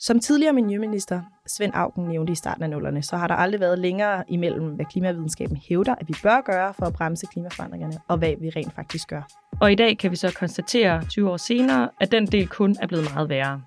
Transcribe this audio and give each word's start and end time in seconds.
Som 0.00 0.20
tidligere 0.20 0.52
miljøminister 0.52 1.22
Svend 1.46 1.72
Augen 1.74 2.08
nævnte 2.08 2.32
i 2.32 2.36
starten 2.36 2.62
af 2.62 2.70
nullerne, 2.70 3.02
så 3.02 3.16
har 3.16 3.26
der 3.26 3.34
aldrig 3.34 3.60
været 3.60 3.78
længere 3.78 4.24
imellem, 4.28 4.66
hvad 4.66 4.86
klimavidenskaben 4.86 5.56
hævder, 5.68 5.94
at 5.94 6.08
vi 6.08 6.14
bør 6.22 6.40
gøre 6.40 6.74
for 6.74 6.86
at 6.86 6.92
bremse 6.92 7.26
klimaforandringerne, 7.26 7.98
og 8.08 8.18
hvad 8.18 8.34
vi 8.40 8.50
rent 8.50 8.74
faktisk 8.74 9.08
gør. 9.08 9.22
Og 9.60 9.72
i 9.72 9.74
dag 9.74 9.98
kan 9.98 10.10
vi 10.10 10.16
så 10.16 10.34
konstatere 10.38 11.04
20 11.04 11.30
år 11.30 11.36
senere, 11.36 11.90
at 12.00 12.12
den 12.12 12.26
del 12.26 12.48
kun 12.48 12.76
er 12.80 12.86
blevet 12.86 13.04
meget 13.14 13.28
værre. 13.28 13.62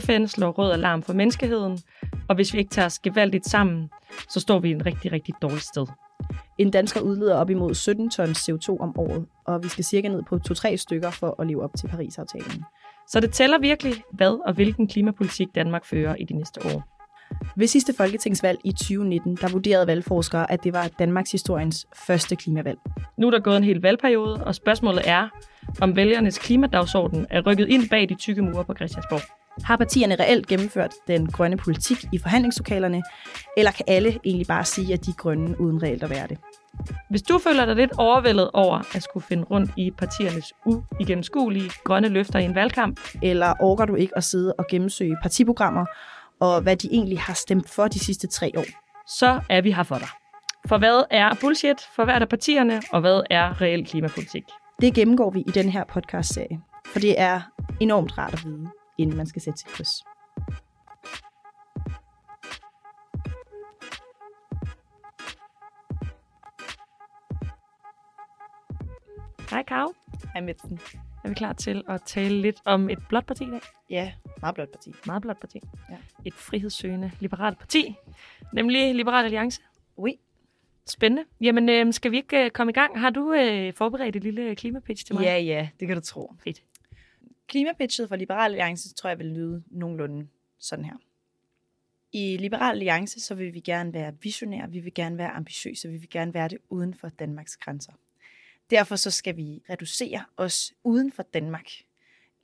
FN 0.00 0.26
slår 0.26 0.50
rød 0.50 0.72
alarm 0.72 1.02
for 1.02 1.12
menneskeheden, 1.12 1.78
og 2.28 2.34
hvis 2.34 2.54
vi 2.54 2.58
ikke 2.58 2.70
tager 2.70 2.86
os 2.86 2.98
gevaldigt 2.98 3.46
sammen, 3.46 3.90
så 4.28 4.40
står 4.40 4.58
vi 4.58 4.68
i 4.68 4.72
en 4.72 4.86
rigtig, 4.86 5.12
rigtig 5.12 5.34
dårlig 5.42 5.60
sted. 5.60 5.86
En 6.58 6.70
dansker 6.70 7.00
udleder 7.00 7.36
op 7.36 7.50
imod 7.50 7.74
17 7.74 8.10
tons 8.10 8.48
CO2 8.48 8.76
om 8.80 8.98
året, 8.98 9.26
og 9.44 9.62
vi 9.62 9.68
skal 9.68 9.84
cirka 9.84 10.08
ned 10.08 10.22
på 10.22 10.38
2-3 10.50 10.76
stykker 10.76 11.10
for 11.10 11.40
at 11.40 11.46
leve 11.46 11.62
op 11.62 11.70
til 11.76 11.88
Paris-aftalen. 11.88 12.64
Så 13.08 13.20
det 13.20 13.30
tæller 13.32 13.58
virkelig, 13.58 13.94
hvad 14.12 14.40
og 14.46 14.54
hvilken 14.54 14.88
klimapolitik 14.88 15.48
Danmark 15.54 15.84
fører 15.84 16.14
i 16.14 16.24
de 16.24 16.34
næste 16.34 16.60
år. 16.74 16.94
Ved 17.56 17.66
sidste 17.66 17.94
folketingsvalg 17.96 18.58
i 18.64 18.72
2019, 18.72 19.38
der 19.40 19.48
vurderede 19.48 19.86
valgforskere, 19.86 20.52
at 20.52 20.64
det 20.64 20.72
var 20.72 20.88
Danmarks 20.98 21.32
historiens 21.32 21.86
første 22.06 22.36
klimavalg. 22.36 22.78
Nu 23.18 23.26
er 23.26 23.30
der 23.30 23.40
gået 23.40 23.56
en 23.56 23.64
hel 23.64 23.80
valgperiode, 23.80 24.44
og 24.44 24.54
spørgsmålet 24.54 25.02
er, 25.08 25.28
om 25.80 25.96
vælgernes 25.96 26.38
klimadagsorden 26.38 27.26
er 27.30 27.40
rykket 27.40 27.68
ind 27.68 27.88
bag 27.88 28.08
de 28.08 28.14
tykke 28.14 28.42
mure 28.42 28.64
på 28.64 28.74
Christiansborg. 28.74 29.20
Har 29.64 29.76
partierne 29.76 30.14
reelt 30.14 30.46
gennemført 30.46 30.94
den 31.08 31.26
grønne 31.26 31.56
politik 31.56 32.04
i 32.12 32.18
forhandlingslokalerne, 32.18 33.02
eller 33.56 33.70
kan 33.70 33.84
alle 33.88 34.18
egentlig 34.24 34.46
bare 34.46 34.64
sige, 34.64 34.92
at 34.92 35.06
de 35.06 35.10
er 35.10 35.14
grønne 35.14 35.60
uden 35.60 35.82
reelt 35.82 36.02
at 36.02 36.10
være 36.10 36.26
det? 36.26 36.38
Hvis 37.10 37.22
du 37.22 37.38
føler 37.38 37.66
dig 37.66 37.76
lidt 37.76 37.92
overvældet 37.98 38.50
over 38.50 38.96
at 38.96 39.02
skulle 39.02 39.26
finde 39.26 39.44
rundt 39.44 39.70
i 39.76 39.90
partiernes 39.90 40.52
uigennemskuelige 40.66 41.70
grønne 41.84 42.08
løfter 42.08 42.38
i 42.38 42.44
en 42.44 42.54
valgkamp, 42.54 43.00
eller 43.22 43.54
orker 43.60 43.84
du 43.84 43.94
ikke 43.94 44.16
at 44.16 44.24
sidde 44.24 44.54
og 44.58 44.66
gennemsøge 44.70 45.16
partiprogrammer, 45.22 45.86
og 46.40 46.60
hvad 46.60 46.76
de 46.76 46.88
egentlig 46.92 47.20
har 47.20 47.34
stemt 47.34 47.70
for 47.70 47.88
de 47.88 47.98
sidste 47.98 48.26
tre 48.26 48.52
år, 48.56 48.64
så 49.06 49.40
er 49.50 49.60
vi 49.60 49.72
her 49.72 49.82
for 49.82 49.98
dig. 49.98 50.08
For 50.68 50.78
hvad 50.78 51.04
er 51.10 51.34
bullshit 51.40 51.80
for 51.96 52.04
hvert 52.04 52.22
af 52.22 52.28
partierne, 52.28 52.82
og 52.92 53.00
hvad 53.00 53.22
er 53.30 53.60
reel 53.60 53.86
klimapolitik? 53.86 54.42
Det 54.80 54.94
gennemgår 54.94 55.30
vi 55.30 55.40
i 55.40 55.50
den 55.50 55.68
her 55.68 55.84
podcast-serie, 55.84 56.60
for 56.86 56.98
det 56.98 57.20
er 57.20 57.40
enormt 57.80 58.18
rart 58.18 58.32
at 58.32 58.44
vide, 58.44 58.68
inden 58.98 59.16
man 59.16 59.26
skal 59.26 59.42
sætte 59.42 59.58
sit 59.58 59.68
kryds. 59.68 60.04
Hej 69.54 69.62
Karo. 69.62 69.94
Hej 70.32 70.40
Midten. 70.40 70.80
Er 71.24 71.28
vi 71.28 71.34
klar 71.34 71.52
til 71.52 71.82
at 71.88 72.02
tale 72.06 72.40
lidt 72.40 72.56
om 72.64 72.90
et 72.90 72.98
blåt 73.08 73.26
parti 73.26 73.44
i 73.44 73.50
dag? 73.50 73.60
Ja, 73.90 74.12
meget 74.40 74.54
blåt 74.54 74.68
parti. 74.68 74.92
Meget 75.06 75.22
blåt 75.22 75.36
parti. 75.38 75.60
Ja. 75.90 75.96
Et 76.24 76.34
frihedssøgende 76.34 77.12
liberalt 77.20 77.58
parti, 77.58 77.94
nemlig 78.52 78.94
Liberal 78.94 79.24
Alliance. 79.24 79.62
Oui. 79.96 80.18
Spændende. 80.86 81.24
Jamen, 81.40 81.68
øh, 81.68 81.92
skal 81.92 82.10
vi 82.10 82.16
ikke 82.16 82.44
øh, 82.44 82.50
komme 82.50 82.70
i 82.70 82.72
gang? 82.72 83.00
Har 83.00 83.10
du 83.10 83.32
øh, 83.32 83.74
forberedt 83.74 84.16
et 84.16 84.22
lille 84.22 84.56
klimapitch 84.56 85.06
til 85.06 85.14
mig? 85.14 85.22
Ja, 85.22 85.38
ja, 85.38 85.68
det 85.80 85.88
kan 85.88 85.96
du 85.96 86.02
tro. 86.02 86.34
Fedt. 86.44 86.62
Klimapitchet 87.46 88.08
for 88.08 88.16
Liberal 88.16 88.50
Alliance 88.50 88.94
tror 88.94 89.08
jeg 89.10 89.18
vil 89.18 89.26
lyde 89.26 89.62
nogenlunde 89.70 90.28
sådan 90.58 90.84
her. 90.84 90.96
I 92.12 92.36
Liberal 92.36 92.70
Alliance 92.70 93.20
så 93.20 93.34
vil 93.34 93.54
vi 93.54 93.60
gerne 93.60 93.92
være 93.92 94.12
visionære, 94.22 94.70
vi 94.70 94.80
vil 94.80 94.94
gerne 94.94 95.18
være 95.18 95.30
ambitiøse, 95.30 95.88
vi 95.88 95.96
vil 95.96 96.10
gerne 96.10 96.34
være 96.34 96.48
det 96.48 96.58
uden 96.68 96.94
for 96.94 97.08
Danmarks 97.08 97.56
grænser. 97.56 97.92
Derfor 98.70 98.96
så 98.96 99.10
skal 99.10 99.36
vi 99.36 99.62
reducere 99.70 100.24
os 100.36 100.72
uden 100.84 101.12
for 101.12 101.22
Danmark. 101.22 101.70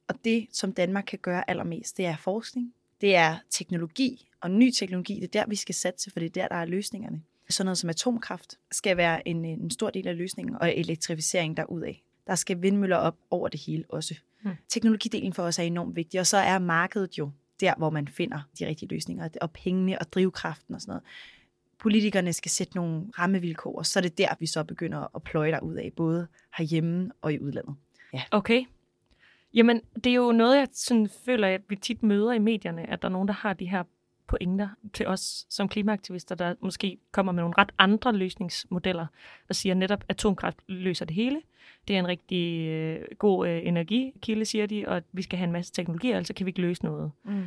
Og 0.09 0.15
det, 0.25 0.49
som 0.53 0.73
Danmark 0.73 1.05
kan 1.07 1.19
gøre 1.19 1.51
allermest, 1.51 1.97
det 1.97 2.07
er 2.07 2.17
forskning, 2.17 2.75
det 3.01 3.17
er 3.17 3.39
teknologi 3.51 4.29
og 4.41 4.51
ny 4.51 4.71
teknologi. 4.71 5.15
Det 5.15 5.25
er 5.25 5.41
der, 5.41 5.45
vi 5.49 5.57
skal 5.57 5.75
satse, 5.75 6.11
for 6.11 6.21
det 6.21 6.27
er 6.27 6.43
der, 6.43 6.49
der 6.49 6.57
er 6.57 6.65
løsningerne. 6.65 7.23
Sådan 7.49 7.67
noget 7.67 7.79
som 7.79 7.91
atomkraft 7.91 8.59
skal 8.73 8.97
være 8.97 9.29
en, 9.29 9.45
en 9.45 9.71
stor 9.71 9.91
del 9.91 10.09
af 10.09 10.17
løsningen, 10.17 10.57
og 10.61 10.77
elektrificering 10.77 11.57
derudad. 11.57 11.95
Der 12.27 12.35
skal 12.35 12.63
vindmøller 12.63 12.97
op 12.97 13.17
over 13.31 13.49
det 13.49 13.61
hele 13.61 13.85
også. 13.89 14.15
Hmm. 14.43 14.53
Teknologidelen 14.69 15.33
for 15.33 15.43
os 15.43 15.59
er 15.59 15.63
enormt 15.63 15.97
vigtig, 15.97 16.21
og 16.21 16.27
så 16.27 16.37
er 16.37 16.59
markedet 16.59 17.19
jo 17.19 17.31
der, 17.61 17.75
hvor 17.79 17.91
man 17.91 18.09
finder 18.09 18.41
de 18.59 18.67
rigtige 18.67 18.89
løsninger, 18.89 19.29
og 19.41 19.51
pengene 19.51 19.99
og 19.99 20.13
drivkraften 20.13 20.75
og 20.75 20.81
sådan 20.81 20.91
noget 20.91 21.03
politikerne 21.81 22.33
skal 22.33 22.51
sætte 22.51 22.77
nogle 22.77 23.07
rammevilkår, 23.19 23.79
og 23.79 23.87
så 23.87 23.99
er 23.99 24.03
det 24.03 24.19
der, 24.19 24.29
vi 24.41 24.47
så 24.47 24.65
begynder 24.65 25.17
at 25.17 25.23
pløje 25.23 25.51
der 25.51 25.61
ud 25.61 25.75
af, 25.75 25.93
både 25.97 26.27
herhjemme 26.57 27.11
og 27.21 27.33
i 27.33 27.41
udlandet. 27.41 27.75
Ja. 28.13 28.23
Okay. 28.31 28.65
Jamen, 29.55 29.81
det 30.05 30.07
er 30.07 30.15
jo 30.15 30.33
noget, 30.33 30.57
jeg 30.59 30.69
sådan 30.73 31.09
føler, 31.25 31.49
at 31.49 31.61
vi 31.69 31.77
tit 31.77 32.03
møder 32.03 32.33
i 32.33 32.39
medierne, 32.39 32.91
at 32.91 33.03
der 33.03 33.09
er 33.09 33.13
nogen, 33.13 33.29
der 33.29 33.35
har 33.35 33.53
de 33.53 33.67
her 33.67 33.83
pointer 34.29 34.69
til 34.93 35.07
os 35.07 35.47
som 35.49 35.69
klimaaktivister, 35.69 36.35
der 36.35 36.55
måske 36.61 36.99
kommer 37.13 37.33
med 37.33 37.43
nogle 37.43 37.55
ret 37.59 37.73
andre 37.79 38.13
løsningsmodeller, 38.13 39.07
der 39.49 39.55
siger 39.55 39.75
netop, 39.75 40.01
at 40.01 40.07
atomkraft 40.09 40.59
løser 40.67 41.05
det 41.05 41.15
hele. 41.15 41.41
Det 41.89 41.95
er 41.97 41.99
en 41.99 42.09
rigtig 42.09 42.69
øh, 42.69 43.07
god 43.19 43.49
øh, 43.49 43.61
energikilde, 43.65 44.45
siger 44.45 44.67
de, 44.67 44.85
og 44.89 45.03
vi 45.13 45.23
skal 45.23 45.39
have 45.39 45.47
en 45.47 45.53
masse 45.53 45.73
teknologier, 45.73 46.17
altså 46.17 46.35
kan 46.35 46.47
vi 46.47 46.51
ikke 46.51 46.61
løse 46.61 46.85
noget. 46.85 47.13
Mm. 47.25 47.45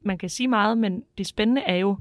Man 0.00 0.18
kan 0.18 0.28
sige 0.28 0.48
meget, 0.48 0.78
men 0.78 1.04
det 1.18 1.26
spændende 1.26 1.62
er 1.62 1.76
jo, 1.76 1.98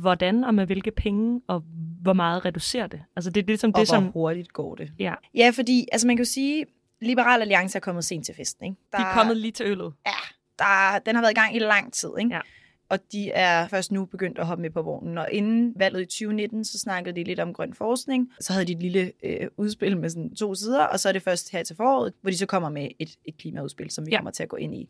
hvordan 0.00 0.44
og 0.44 0.54
med 0.54 0.66
hvilke 0.66 0.90
penge, 0.90 1.40
og 1.46 1.62
hvor 2.02 2.12
meget 2.12 2.44
reducerer 2.44 2.86
det? 2.86 3.02
Altså 3.16 3.30
det 3.30 3.42
er 3.42 3.46
ligesom 3.46 3.72
og 3.74 3.80
det, 3.80 3.88
som... 3.88 4.04
hurtigt 4.04 4.52
går 4.52 4.74
det. 4.74 4.92
Ja. 4.98 5.14
ja, 5.34 5.50
fordi 5.54 5.88
altså 5.92 6.06
man 6.06 6.16
kan 6.16 6.24
jo 6.24 6.30
sige, 6.30 6.66
Liberal 7.00 7.40
Alliance 7.40 7.78
er 7.78 7.80
kommet 7.80 8.04
sent 8.04 8.26
til 8.26 8.34
festen. 8.34 8.64
Ikke? 8.64 8.76
Der, 8.92 8.98
de 8.98 9.04
er 9.04 9.12
kommet 9.14 9.36
lige 9.36 9.52
til 9.52 9.66
øllet. 9.66 9.92
Ja, 10.06 10.12
der, 10.58 10.98
den 10.98 11.14
har 11.14 11.22
været 11.22 11.32
i 11.32 11.34
gang 11.34 11.56
i 11.56 11.58
lang 11.58 11.92
tid. 11.92 12.10
Ikke? 12.18 12.34
Ja. 12.34 12.40
Og 12.88 12.98
de 13.12 13.30
er 13.30 13.68
først 13.68 13.92
nu 13.92 14.04
begyndt 14.04 14.38
at 14.38 14.46
hoppe 14.46 14.62
med 14.62 14.70
på 14.70 14.82
vognen. 14.82 15.18
Og 15.18 15.28
inden 15.32 15.72
valget 15.76 16.02
i 16.02 16.04
2019, 16.04 16.64
så 16.64 16.78
snakkede 16.78 17.16
de 17.16 17.24
lidt 17.24 17.40
om 17.40 17.52
grøn 17.52 17.74
forskning. 17.74 18.32
Så 18.40 18.52
havde 18.52 18.66
de 18.66 18.72
et 18.72 18.78
lille 18.78 19.12
øh, 19.24 19.48
udspil 19.56 19.96
med 19.96 20.10
sådan 20.10 20.34
to 20.34 20.54
sider, 20.54 20.84
og 20.84 21.00
så 21.00 21.08
er 21.08 21.12
det 21.12 21.22
først 21.22 21.52
her 21.52 21.62
til 21.62 21.76
foråret, 21.76 22.12
hvor 22.20 22.30
de 22.30 22.36
så 22.36 22.46
kommer 22.46 22.68
med 22.68 22.88
et, 22.98 23.16
et 23.24 23.36
klimaudspil, 23.36 23.90
som 23.90 24.06
vi 24.06 24.10
ja. 24.10 24.16
kommer 24.16 24.30
til 24.30 24.42
at 24.42 24.48
gå 24.48 24.56
ind 24.56 24.74
i. 24.74 24.88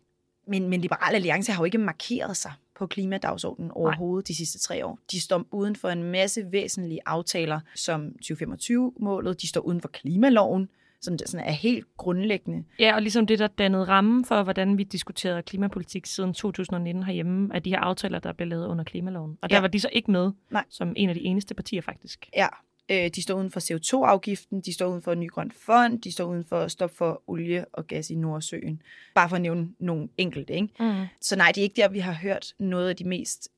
Men, 0.49 0.69
men 0.69 0.81
Liberal 0.81 1.15
Alliance 1.15 1.53
har 1.53 1.61
jo 1.61 1.65
ikke 1.65 1.79
markeret 1.79 2.37
sig 2.37 2.53
på 2.78 2.87
klimadagsordenen 2.87 3.70
overhovedet 3.70 4.25
Nej. 4.25 4.26
de 4.28 4.34
sidste 4.34 4.59
tre 4.59 4.87
år. 4.87 4.98
De 5.10 5.20
står 5.20 5.44
uden 5.50 5.76
for 5.76 5.88
en 5.88 6.03
masse 6.03 6.53
væsentlige 6.53 7.00
aftaler, 7.06 7.60
som 7.75 8.12
2025-målet. 8.25 9.42
De 9.42 9.48
står 9.48 9.60
uden 9.60 9.81
for 9.81 9.88
klimaloven, 9.88 10.69
som 11.00 11.19
sådan 11.26 11.47
er 11.47 11.53
helt 11.53 11.87
grundlæggende. 11.97 12.64
Ja, 12.78 12.94
og 12.94 13.03
ligesom 13.03 13.26
det, 13.26 13.38
der 13.38 13.47
dannede 13.47 13.84
rammen 13.84 14.25
for, 14.25 14.42
hvordan 14.42 14.78
vi 14.78 14.84
diskuterede 14.84 15.42
klimapolitik 15.42 16.06
siden 16.06 16.34
2019 16.34 17.03
herhjemme, 17.03 17.50
er 17.54 17.59
de 17.59 17.70
her 17.70 17.81
aftaler, 17.81 18.19
der 18.19 18.32
blev 18.32 18.48
lavet 18.48 18.66
under 18.66 18.84
klimaloven. 18.84 19.38
Og 19.43 19.50
der 19.50 19.56
ja. 19.56 19.60
var 19.60 19.69
de 19.69 19.81
så 19.81 19.88
ikke 19.93 20.10
med, 20.10 20.32
Nej. 20.50 20.64
som 20.70 20.93
en 20.97 21.08
af 21.08 21.14
de 21.14 21.20
eneste 21.20 21.54
partier 21.54 21.82
faktisk. 21.82 22.28
Ja, 22.37 22.47
Øh, 22.89 23.11
de 23.15 23.23
står 23.23 23.35
uden 23.35 23.51
for 23.51 23.61
CO2-afgiften, 23.61 24.61
de 24.61 24.73
står 24.73 24.87
uden 24.87 25.03
for 25.03 25.13
en 25.13 25.21
ny 25.21 25.31
grøn 25.31 25.51
fond, 25.51 26.01
de 26.03 26.13
står 26.13 26.25
uden 26.25 26.45
for 26.45 26.69
stop 26.69 26.97
for 26.97 27.23
olie 27.27 27.65
og 27.73 27.87
gas 27.87 28.11
i 28.11 28.15
Nordsøen. 28.15 28.83
Bare 29.15 29.29
for 29.29 29.37
at 29.37 29.43
nævne 29.43 29.69
nogle 29.79 30.09
enkelte. 30.19 30.55
Ikke? 30.55 30.69
Mm. 30.81 31.07
Så 31.21 31.37
nej, 31.37 31.53
det 31.55 31.61
er 31.61 31.63
ikke 31.63 31.83
der, 31.83 31.89
vi 31.89 31.99
har 31.99 32.13
hørt 32.13 32.55
noget 32.59 32.89
af 32.89 32.97
de 32.97 33.05
mest 33.05 33.49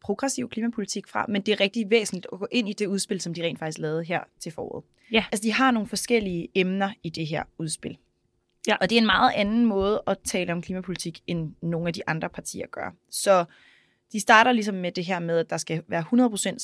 progressive 0.00 0.48
klimapolitik 0.48 1.08
fra, 1.08 1.26
men 1.28 1.42
det 1.42 1.52
er 1.52 1.60
rigtig 1.60 1.90
væsentligt 1.90 2.26
at 2.32 2.38
gå 2.38 2.48
ind 2.50 2.68
i 2.68 2.72
det 2.72 2.86
udspil, 2.86 3.20
som 3.20 3.34
de 3.34 3.42
rent 3.42 3.58
faktisk 3.58 3.78
lavede 3.78 4.04
her 4.04 4.20
til 4.40 4.52
foråret. 4.52 4.84
Ja. 5.12 5.24
Altså, 5.32 5.42
de 5.42 5.52
har 5.52 5.70
nogle 5.70 5.88
forskellige 5.88 6.48
emner 6.54 6.90
i 7.02 7.08
det 7.08 7.26
her 7.26 7.42
udspil. 7.58 7.98
Ja. 8.66 8.76
Og 8.80 8.90
det 8.90 8.96
er 8.96 9.00
en 9.00 9.06
meget 9.06 9.32
anden 9.34 9.64
måde 9.64 10.02
at 10.06 10.18
tale 10.24 10.52
om 10.52 10.62
klimapolitik, 10.62 11.22
end 11.26 11.54
nogle 11.62 11.88
af 11.88 11.94
de 11.94 12.08
andre 12.08 12.28
partier 12.28 12.66
gør. 12.66 12.94
Så 13.10 13.44
de 14.12 14.20
starter 14.20 14.52
ligesom 14.52 14.74
med 14.74 14.92
det 14.92 15.04
her 15.04 15.18
med, 15.18 15.38
at 15.38 15.50
der 15.50 15.56
skal 15.56 15.82
være 15.88 16.02
100% 16.02 16.06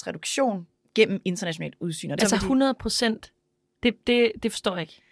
reduktion 0.06 0.66
gennem 0.94 1.20
internationalt 1.24 1.74
udsyn. 1.80 2.10
Og 2.10 2.16
altså 2.20 2.36
100 2.36 2.74
procent, 2.74 3.32
det, 3.82 4.06
det, 4.06 4.32
det 4.42 4.52
forstår 4.52 4.72
jeg 4.72 4.80
ikke. 4.80 5.02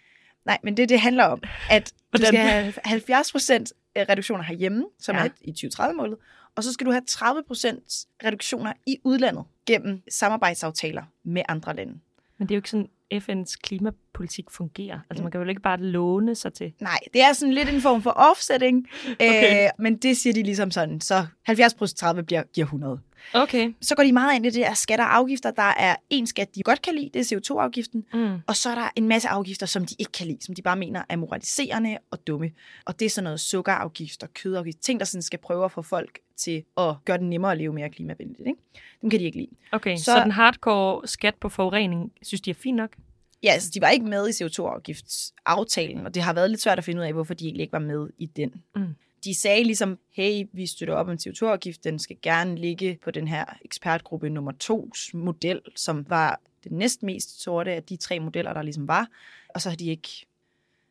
Nej, 0.45 0.57
men 0.63 0.77
det, 0.77 0.89
det 0.89 0.99
handler 0.99 1.23
om, 1.23 1.43
at 1.69 1.93
du 2.17 2.25
skal 2.25 2.39
have 2.39 2.73
70 2.85 3.31
procent 3.31 3.73
reduktioner 3.97 4.43
herhjemme, 4.43 4.85
som 4.99 5.15
ja. 5.15 5.25
er 5.25 5.29
i 5.41 5.51
2030-målet, 5.51 6.17
og 6.55 6.63
så 6.63 6.73
skal 6.73 6.87
du 6.87 6.91
have 6.91 7.03
30 7.07 7.43
procent 7.47 8.05
reduktioner 8.25 8.73
i 8.85 8.97
udlandet 9.03 9.43
gennem 9.65 10.01
samarbejdsaftaler 10.09 11.03
med 11.23 11.41
andre 11.49 11.75
lande. 11.75 11.93
Men 12.37 12.47
det 12.47 12.53
er 12.53 12.55
jo 12.55 12.59
ikke 12.59 12.69
sådan, 12.69 12.89
FN's 13.13 13.55
klimapolitik 13.61 14.49
fungerer. 14.49 14.99
Altså 15.09 15.23
man 15.23 15.31
kan 15.31 15.41
jo 15.41 15.47
ikke 15.47 15.61
bare 15.61 15.77
låne 15.81 16.35
sig 16.35 16.53
til. 16.53 16.73
Nej, 16.79 16.99
det 17.13 17.21
er 17.21 17.33
sådan 17.33 17.53
lidt 17.53 17.69
en 17.69 17.81
form 17.81 18.01
for 18.01 18.11
offsetting, 18.11 18.87
okay. 19.11 19.65
øh, 19.65 19.69
men 19.79 19.97
det 19.97 20.17
siger 20.17 20.33
de 20.33 20.43
ligesom 20.43 20.71
sådan, 20.71 21.01
så 21.01 21.25
70 21.43 21.73
plus 21.73 21.93
30 21.93 22.23
bliver, 22.23 22.43
giver 22.53 22.65
100. 22.65 22.99
Okay. 23.33 23.73
Så 23.81 23.95
går 23.95 24.03
de 24.03 24.11
meget 24.11 24.35
ind 24.35 24.45
i 24.45 24.49
det 24.49 24.55
der 24.55 24.73
skatter 24.73 25.05
og 25.05 25.15
afgifter. 25.15 25.51
Der 25.51 25.61
er 25.61 25.95
en 26.09 26.27
skat, 26.27 26.55
de 26.55 26.63
godt 26.63 26.81
kan 26.81 26.95
lide, 26.95 27.09
det 27.13 27.31
er 27.31 27.35
CO2-afgiften. 27.37 28.05
Mm. 28.13 28.39
Og 28.47 28.55
så 28.55 28.69
er 28.69 28.75
der 28.75 28.89
en 28.95 29.07
masse 29.07 29.29
afgifter, 29.29 29.65
som 29.65 29.85
de 29.85 29.95
ikke 29.99 30.11
kan 30.11 30.27
lide, 30.27 30.45
som 30.45 30.55
de 30.55 30.61
bare 30.61 30.75
mener 30.75 31.03
er 31.09 31.15
moraliserende 31.15 31.97
og 32.11 32.27
dumme. 32.27 32.51
Og 32.85 32.99
det 32.99 33.05
er 33.05 33.09
sådan 33.09 33.23
noget 33.23 33.39
sukkerafgifter, 33.39 34.27
kødafgifter, 34.33 34.81
ting, 34.81 34.99
der 34.99 35.05
sådan 35.05 35.21
skal 35.21 35.39
prøve 35.39 35.65
at 35.65 35.71
få 35.71 35.81
folk 35.81 36.19
til 36.37 36.63
at 36.77 36.95
gøre 37.05 37.17
det 37.17 37.25
nemmere 37.25 37.51
at 37.51 37.57
leve 37.57 37.73
mere 37.73 37.89
klimavenligt. 37.89 38.47
Ikke? 38.47 38.59
Dem 39.01 39.09
kan 39.09 39.19
de 39.19 39.25
ikke 39.25 39.37
lide. 39.37 39.51
Okay, 39.71 39.97
så, 39.97 40.03
så 40.03 40.21
den 40.23 40.31
hardcore 40.31 41.07
skat 41.07 41.35
på 41.35 41.49
forurening, 41.49 42.11
synes 42.21 42.41
de 42.41 42.49
er 42.49 42.53
fint 42.53 42.77
nok? 42.77 42.95
Ja, 43.43 43.51
altså 43.51 43.71
de 43.73 43.81
var 43.81 43.89
ikke 43.89 44.05
med 44.05 44.27
i 44.27 44.31
CO2-afgiftsaftalen, 44.31 46.05
og 46.05 46.15
det 46.15 46.23
har 46.23 46.33
været 46.33 46.49
lidt 46.49 46.61
svært 46.61 46.77
at 46.77 46.83
finde 46.83 47.01
ud 47.01 47.05
af, 47.05 47.13
hvorfor 47.13 47.33
de 47.33 47.45
egentlig 47.45 47.61
ikke 47.61 47.73
var 47.73 47.79
med 47.79 48.09
i 48.17 48.25
den. 48.25 48.53
Mm. 48.75 48.95
De 49.23 49.35
sagde 49.35 49.63
ligesom, 49.63 49.99
hey, 50.11 50.45
vi 50.53 50.65
støtter 50.65 50.93
op 50.95 51.07
om 51.07 51.17
CO2-afgift, 51.27 51.83
den 51.83 51.99
skal 51.99 52.17
gerne 52.21 52.55
ligge 52.55 52.99
på 53.03 53.11
den 53.11 53.27
her 53.27 53.45
ekspertgruppe 53.65 54.29
nummer 54.29 54.51
tos 54.51 55.13
model, 55.13 55.61
som 55.75 56.09
var 56.09 56.41
den 56.63 56.77
næstmest 56.77 57.41
sorte 57.41 57.71
af 57.71 57.83
de 57.83 57.95
tre 57.95 58.19
modeller, 58.19 58.53
der 58.53 58.61
ligesom 58.61 58.87
var. 58.87 59.07
Og 59.49 59.61
så 59.61 59.69
har 59.69 59.75
de 59.75 59.85
ikke, 59.85 60.25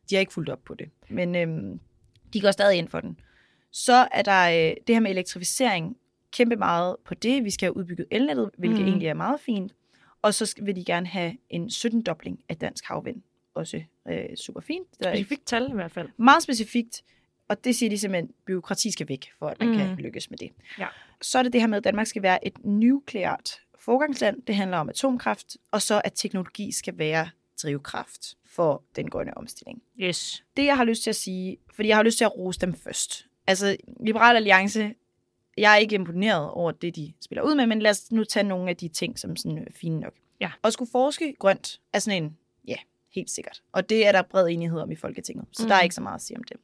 de 0.09 0.15
har 0.15 0.19
ikke 0.19 0.33
fulgt 0.33 0.49
op 0.49 0.63
på 0.63 0.73
det. 0.73 0.89
Men 1.09 1.35
øhm, 1.35 1.79
de 2.33 2.41
går 2.41 2.51
stadig 2.51 2.77
ind 2.77 2.87
for 2.87 2.99
den. 2.99 3.19
Så 3.71 4.07
er 4.11 4.21
der 4.21 4.69
øh, 4.69 4.75
det 4.87 4.95
her 4.95 4.99
med 4.99 5.11
elektrificering, 5.11 5.97
kæmpe 6.31 6.55
meget 6.55 6.95
på 7.05 7.13
det. 7.13 7.43
Vi 7.43 7.49
skal 7.49 7.65
have 7.65 7.77
udbygget 7.77 8.07
elnettet, 8.11 8.49
hvilket 8.57 8.81
mm. 8.81 8.87
egentlig 8.87 9.07
er 9.07 9.13
meget 9.13 9.39
fint. 9.39 9.73
Og 10.21 10.33
så 10.33 10.55
vil 10.61 10.75
de 10.75 10.85
gerne 10.85 11.07
have 11.07 11.37
en 11.49 11.67
17-dobling 11.67 12.39
af 12.49 12.57
dansk 12.57 12.85
havvind. 12.85 13.21
Også 13.53 13.83
øh, 14.07 14.35
super 14.35 14.61
fint. 14.61 14.87
Det 14.91 15.07
specifikt 15.07 15.45
tal 15.45 15.69
i 15.69 15.73
hvert 15.73 15.91
fald. 15.91 16.09
Meget 16.17 16.43
specifikt. 16.43 17.03
Og 17.51 17.63
det 17.63 17.75
siger 17.75 17.89
de 17.89 17.97
simpelthen, 17.97 18.29
at 18.29 18.35
byråkrati 18.45 18.91
skal 18.91 19.09
væk, 19.09 19.31
for 19.39 19.47
at 19.47 19.59
man 19.59 19.69
mm. 19.69 19.77
kan 19.77 19.95
lykkes 19.97 20.29
med 20.29 20.37
det. 20.37 20.51
Ja. 20.79 20.87
Så 21.21 21.39
er 21.39 21.43
det 21.43 21.53
det 21.53 21.61
her 21.61 21.67
med, 21.67 21.77
at 21.77 21.83
Danmark 21.83 22.07
skal 22.07 22.21
være 22.21 22.47
et 22.47 22.65
nukleart 22.65 23.61
forgangsland. 23.79 24.41
Det 24.41 24.55
handler 24.55 24.77
om 24.77 24.89
atomkraft. 24.89 25.57
Og 25.71 25.81
så 25.81 26.01
at 26.03 26.11
teknologi 26.15 26.71
skal 26.71 26.97
være 26.97 27.29
drivkraft 27.63 28.37
for 28.45 28.83
den 28.95 29.09
grønne 29.09 29.37
omstilling. 29.37 29.81
Yes. 29.99 30.43
Det, 30.57 30.65
jeg 30.65 30.77
har 30.77 30.83
lyst 30.83 31.03
til 31.03 31.09
at 31.09 31.15
sige, 31.15 31.57
fordi 31.75 31.87
jeg 31.87 31.95
har 31.95 32.03
lyst 32.03 32.17
til 32.17 32.25
at 32.25 32.37
rose 32.37 32.59
dem 32.59 32.73
først. 32.73 33.27
Altså, 33.47 33.77
Liberal 34.05 34.35
Alliance, 34.35 34.93
jeg 35.57 35.73
er 35.73 35.77
ikke 35.77 35.95
imponeret 35.95 36.49
over 36.49 36.71
det, 36.71 36.95
de 36.95 37.13
spiller 37.21 37.43
ud 37.43 37.55
med, 37.55 37.67
men 37.67 37.81
lad 37.81 37.91
os 37.91 38.11
nu 38.11 38.23
tage 38.23 38.43
nogle 38.43 38.69
af 38.69 38.77
de 38.77 38.87
ting, 38.87 39.19
som 39.19 39.35
sådan 39.35 39.57
øh, 39.57 39.67
fine 39.71 39.99
nok. 39.99 40.13
Ja. 40.39 40.51
Og 40.61 40.73
skulle 40.73 40.91
forske 40.91 41.35
grønt 41.39 41.79
er 41.93 41.99
sådan 41.99 42.23
en, 42.23 42.37
ja, 42.67 42.77
helt 43.15 43.29
sikkert. 43.29 43.61
Og 43.71 43.89
det 43.89 44.07
er 44.07 44.11
der 44.11 44.21
bred 44.21 44.47
enighed 44.47 44.79
om 44.79 44.91
i 44.91 44.95
Folketinget, 44.95 45.45
så 45.51 45.63
mm. 45.63 45.69
der 45.69 45.75
er 45.75 45.81
ikke 45.81 45.95
så 45.95 46.01
meget 46.01 46.15
at 46.15 46.21
sige 46.21 46.37
om 46.37 46.43
det. 46.43 46.57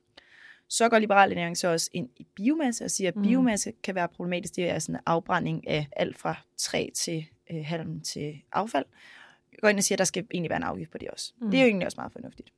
Så 0.70 0.90
går 0.90 1.00
Liberal 1.00 1.30
Alliance 1.30 1.70
også 1.70 1.90
ind 1.94 2.10
i 2.16 2.28
biomasse 2.36 2.86
og 2.86 2.92
siger, 2.92 3.08
at 3.08 3.16
Mm. 3.16 3.22
biomasse 3.24 3.74
kan 3.84 3.96
være 3.96 4.08
problematisk. 4.08 4.56
Det 4.56 4.70
er 4.70 4.80
sådan 4.80 4.96
en 4.96 5.02
afbrænding 5.06 5.68
af 5.68 5.88
alt 5.96 6.18
fra 6.18 6.36
træ 6.58 6.88
til 6.94 7.26
øh, 7.52 7.66
halm 7.66 8.02
til 8.02 8.42
affald. 8.52 8.86
Går 9.62 9.68
ind 9.68 9.78
og 9.78 9.84
siger, 9.84 9.96
at 9.96 10.00
der 10.00 10.06
skal 10.06 10.28
egentlig 10.32 10.50
være 10.50 10.58
en 10.58 10.64
afgift 10.64 10.92
på 10.92 10.98
det 10.98 11.08
også. 11.10 11.34
Mm. 11.42 11.52
Det 11.52 11.58
er 11.60 11.64
jo 11.64 11.68
egentlig 11.68 11.86
også 11.86 11.96
meget 12.00 12.12
fornuftigt. 12.12 12.54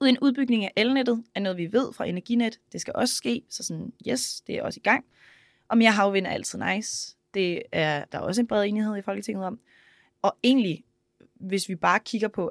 Ud 0.00 0.08
en 0.08 0.18
udbygning 0.18 0.64
af 0.64 0.72
elnettet 0.76 1.24
er 1.34 1.40
noget, 1.40 1.58
vi 1.58 1.72
ved 1.72 1.92
fra 1.92 2.06
Energinet. 2.06 2.60
Det 2.72 2.80
skal 2.80 2.92
også 2.96 3.14
ske, 3.14 3.42
så 3.48 3.62
sådan, 3.62 3.92
yes, 4.08 4.40
det 4.40 4.54
er 4.54 4.62
også 4.62 4.80
i 4.80 4.82
gang. 4.82 5.04
Og 5.68 5.78
mere 5.78 5.90
havvind 5.90 6.26
er 6.26 6.30
altid 6.30 6.58
nice. 6.58 7.16
Det 7.34 7.62
er 7.72 8.04
der 8.04 8.18
er 8.18 8.22
også 8.22 8.40
en 8.40 8.46
bred 8.46 8.64
enighed 8.68 8.96
i 8.96 9.02
Folketinget 9.02 9.44
om. 9.44 9.60
Og 10.22 10.36
egentlig, 10.42 10.84
hvis 11.34 11.68
vi 11.68 11.74
bare 11.76 12.00
kigger 12.00 12.28
på 12.28 12.50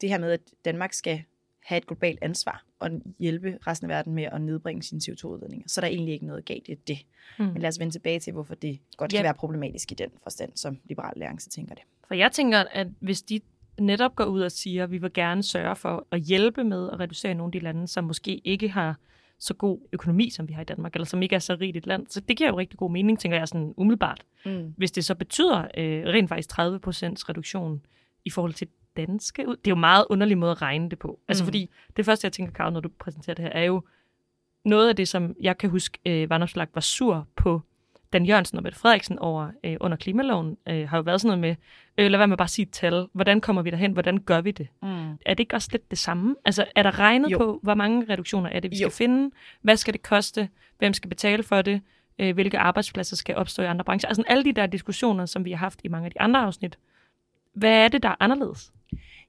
det 0.00 0.08
her 0.08 0.18
med, 0.18 0.32
at 0.32 0.40
Danmark 0.64 0.92
skal 0.92 1.22
have 1.64 1.76
et 1.78 1.86
globalt 1.86 2.18
ansvar 2.22 2.64
og 2.78 2.90
hjælpe 3.18 3.58
resten 3.66 3.90
af 3.90 3.96
verden 3.96 4.14
med 4.14 4.24
at 4.24 4.40
nedbringe 4.40 4.82
sine 4.82 5.00
CO2-udledninger, 5.04 5.64
så 5.66 5.80
er 5.80 5.82
der 5.82 5.88
egentlig 5.88 6.14
ikke 6.14 6.26
noget 6.26 6.44
galt 6.44 6.68
i 6.68 6.74
det. 6.74 6.98
Mm. 7.38 7.44
Men 7.44 7.62
lad 7.62 7.68
os 7.68 7.78
vende 7.78 7.92
tilbage 7.92 8.20
til, 8.20 8.32
hvorfor 8.32 8.54
det 8.54 8.78
godt 8.96 9.12
Ja. 9.12 9.18
kan 9.18 9.24
være 9.24 9.34
problematisk 9.34 9.92
i 9.92 9.94
den 9.94 10.10
forstand, 10.22 10.52
som 10.54 10.78
Liberal 10.84 11.12
Alliance 11.16 11.50
tænker 11.50 11.74
det. 11.74 11.84
For 12.08 12.14
jeg 12.14 12.32
tænker, 12.32 12.58
at 12.72 12.86
hvis 13.00 13.22
de 13.22 13.40
netop 13.80 14.16
går 14.16 14.24
ud 14.24 14.40
og 14.40 14.52
siger, 14.52 14.84
at 14.84 14.90
vi 14.90 14.98
vil 14.98 15.12
gerne 15.12 15.42
sørge 15.42 15.76
for 15.76 16.06
at 16.10 16.20
hjælpe 16.20 16.64
med 16.64 16.90
at 16.92 17.00
reducere 17.00 17.34
nogle 17.34 17.48
af 17.48 17.52
de 17.52 17.64
lande, 17.64 17.88
som 17.88 18.04
måske 18.04 18.36
ikke 18.44 18.68
har 18.68 18.98
så 19.38 19.54
god 19.54 19.78
økonomi, 19.92 20.30
som 20.30 20.48
vi 20.48 20.52
har 20.52 20.62
i 20.62 20.64
Danmark, 20.64 20.94
eller 20.94 21.06
som 21.06 21.22
ikke 21.22 21.34
er 21.34 21.38
så 21.38 21.56
rigt 21.60 21.76
et 21.76 21.86
land. 21.86 22.06
Så 22.10 22.20
det 22.20 22.36
giver 22.36 22.50
jo 22.50 22.58
rigtig 22.58 22.78
god 22.78 22.90
mening, 22.90 23.18
tænker 23.18 23.38
jeg 23.38 23.48
sådan 23.48 23.74
umiddelbart. 23.76 24.24
Mm. 24.46 24.74
Hvis 24.76 24.90
det 24.90 25.04
så 25.04 25.14
betyder 25.14 25.58
øh, 25.76 26.04
rent 26.06 26.28
faktisk 26.28 26.52
30% 26.52 26.54
reduktion 26.58 27.86
i 28.24 28.30
forhold 28.30 28.52
til 28.52 28.68
danske 28.96 29.48
ud. 29.48 29.56
Det 29.56 29.66
er 29.66 29.70
jo 29.70 29.74
en 29.74 29.80
meget 29.80 30.04
underlig 30.10 30.38
måde 30.38 30.50
at 30.50 30.62
regne 30.62 30.90
det 30.90 30.98
på. 30.98 31.18
Altså 31.28 31.42
Mm. 31.44 31.46
fordi 31.46 31.70
det 31.96 32.04
første, 32.04 32.24
jeg 32.24 32.32
tænker, 32.32 32.52
Karo, 32.52 32.70
når 32.70 32.80
du 32.80 32.88
præsenterer 32.98 33.34
det 33.34 33.42
her, 33.44 33.52
er 33.52 33.64
jo 33.64 33.82
noget 34.64 34.88
af 34.88 34.96
det, 34.96 35.08
som 35.08 35.34
jeg 35.40 35.58
kan 35.58 35.70
huske, 35.70 35.98
øh, 36.06 36.30
Vandopslag 36.30 36.66
var 36.74 36.80
sur 36.80 37.26
på 37.36 37.62
Dan 38.12 38.24
Jørgensen 38.26 38.56
og 38.58 38.62
Mette 38.62 38.78
Frederiksen 38.78 39.18
over 39.18 39.50
øh, 39.64 39.76
under 39.80 39.96
klimaloven, 39.96 40.56
øh, 40.68 40.88
har 40.88 40.96
jo 40.96 41.02
været 41.02 41.20
sådan 41.20 41.38
noget 41.38 41.56
med, 41.98 42.04
øh, 42.04 42.10
lad 42.10 42.18
være 42.18 42.28
med 42.28 42.36
bare 42.36 42.44
at 42.46 42.50
sige 42.50 42.66
tal. 42.66 43.06
Hvordan 43.12 43.40
kommer 43.40 43.62
vi 43.62 43.70
derhen? 43.70 43.92
Hvordan 43.92 44.18
gør 44.18 44.40
vi 44.40 44.50
det? 44.50 44.68
Mm. 44.82 44.88
Er 45.12 45.34
det 45.34 45.40
ikke 45.40 45.56
også 45.56 45.68
lidt 45.72 45.90
det 45.90 45.98
samme? 45.98 46.36
Altså, 46.44 46.64
er 46.74 46.82
der 46.82 46.98
regnet 46.98 47.30
Jo. 47.32 47.38
på, 47.38 47.60
hvor 47.62 47.74
mange 47.74 48.06
reduktioner 48.12 48.50
er 48.50 48.60
det, 48.60 48.70
vi 48.70 48.76
Jo. 48.76 48.88
skal 48.88 48.96
finde? 48.96 49.30
Hvad 49.62 49.76
skal 49.76 49.94
det 49.94 50.02
koste? 50.02 50.48
Hvem 50.78 50.92
skal 50.92 51.08
betale 51.08 51.42
for 51.42 51.62
det? 51.62 51.80
Øh, 52.18 52.34
hvilke 52.34 52.58
arbejdspladser 52.58 53.16
skal 53.16 53.36
opstå 53.36 53.62
i 53.62 53.66
andre 53.66 53.84
brancher? 53.84 54.08
Altså 54.08 54.22
alle 54.26 54.44
de 54.44 54.52
der 54.52 54.66
diskussioner, 54.66 55.26
som 55.26 55.44
vi 55.44 55.50
har 55.50 55.58
haft 55.58 55.80
i 55.84 55.88
mange 55.88 56.04
af 56.06 56.10
de 56.12 56.20
andre 56.20 56.40
afsnit. 56.40 56.78
Hvad 57.54 57.70
er 57.84 57.88
det, 57.88 58.02
der 58.02 58.08
er 58.08 58.16
anderledes? 58.20 58.72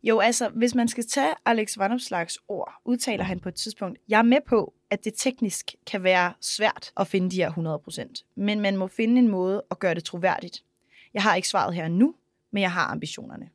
Jo, 0.04 0.20
altså, 0.20 0.50
hvis 0.50 0.76
man 0.76 0.88
skal 0.88 1.06
tage 1.08 1.34
Alex 1.46 1.78
Vanopslags 1.78 2.40
ord, 2.48 2.74
udtaler 2.86 3.24
han 3.24 3.40
på 3.40 3.50
et 3.50 3.56
tidspunkt, 3.56 4.00
jeg 4.08 4.18
er 4.18 4.24
med 4.24 4.38
på, 4.48 4.74
at 4.90 5.06
det 5.06 5.14
teknisk 5.18 5.76
kan 5.88 6.04
være 6.04 6.34
svært 6.42 6.92
at 6.98 7.08
finde 7.08 7.32
de 7.32 7.36
her 7.36 7.52
100%, 8.22 8.34
men 8.36 8.62
man 8.62 8.78
må 8.78 8.88
finde 8.88 9.20
en 9.20 9.28
måde 9.28 9.64
at 9.72 9.80
gøre 9.80 9.96
det 9.96 10.04
troværdigt. 10.04 10.64
Jeg 11.14 11.24
har 11.24 11.36
ikke 11.36 11.48
svaret 11.48 11.76
her 11.76 11.88
nu, 11.88 12.16
men 12.52 12.62
jeg 12.62 12.72
har 12.72 12.88
ambitionerne. 12.88 13.50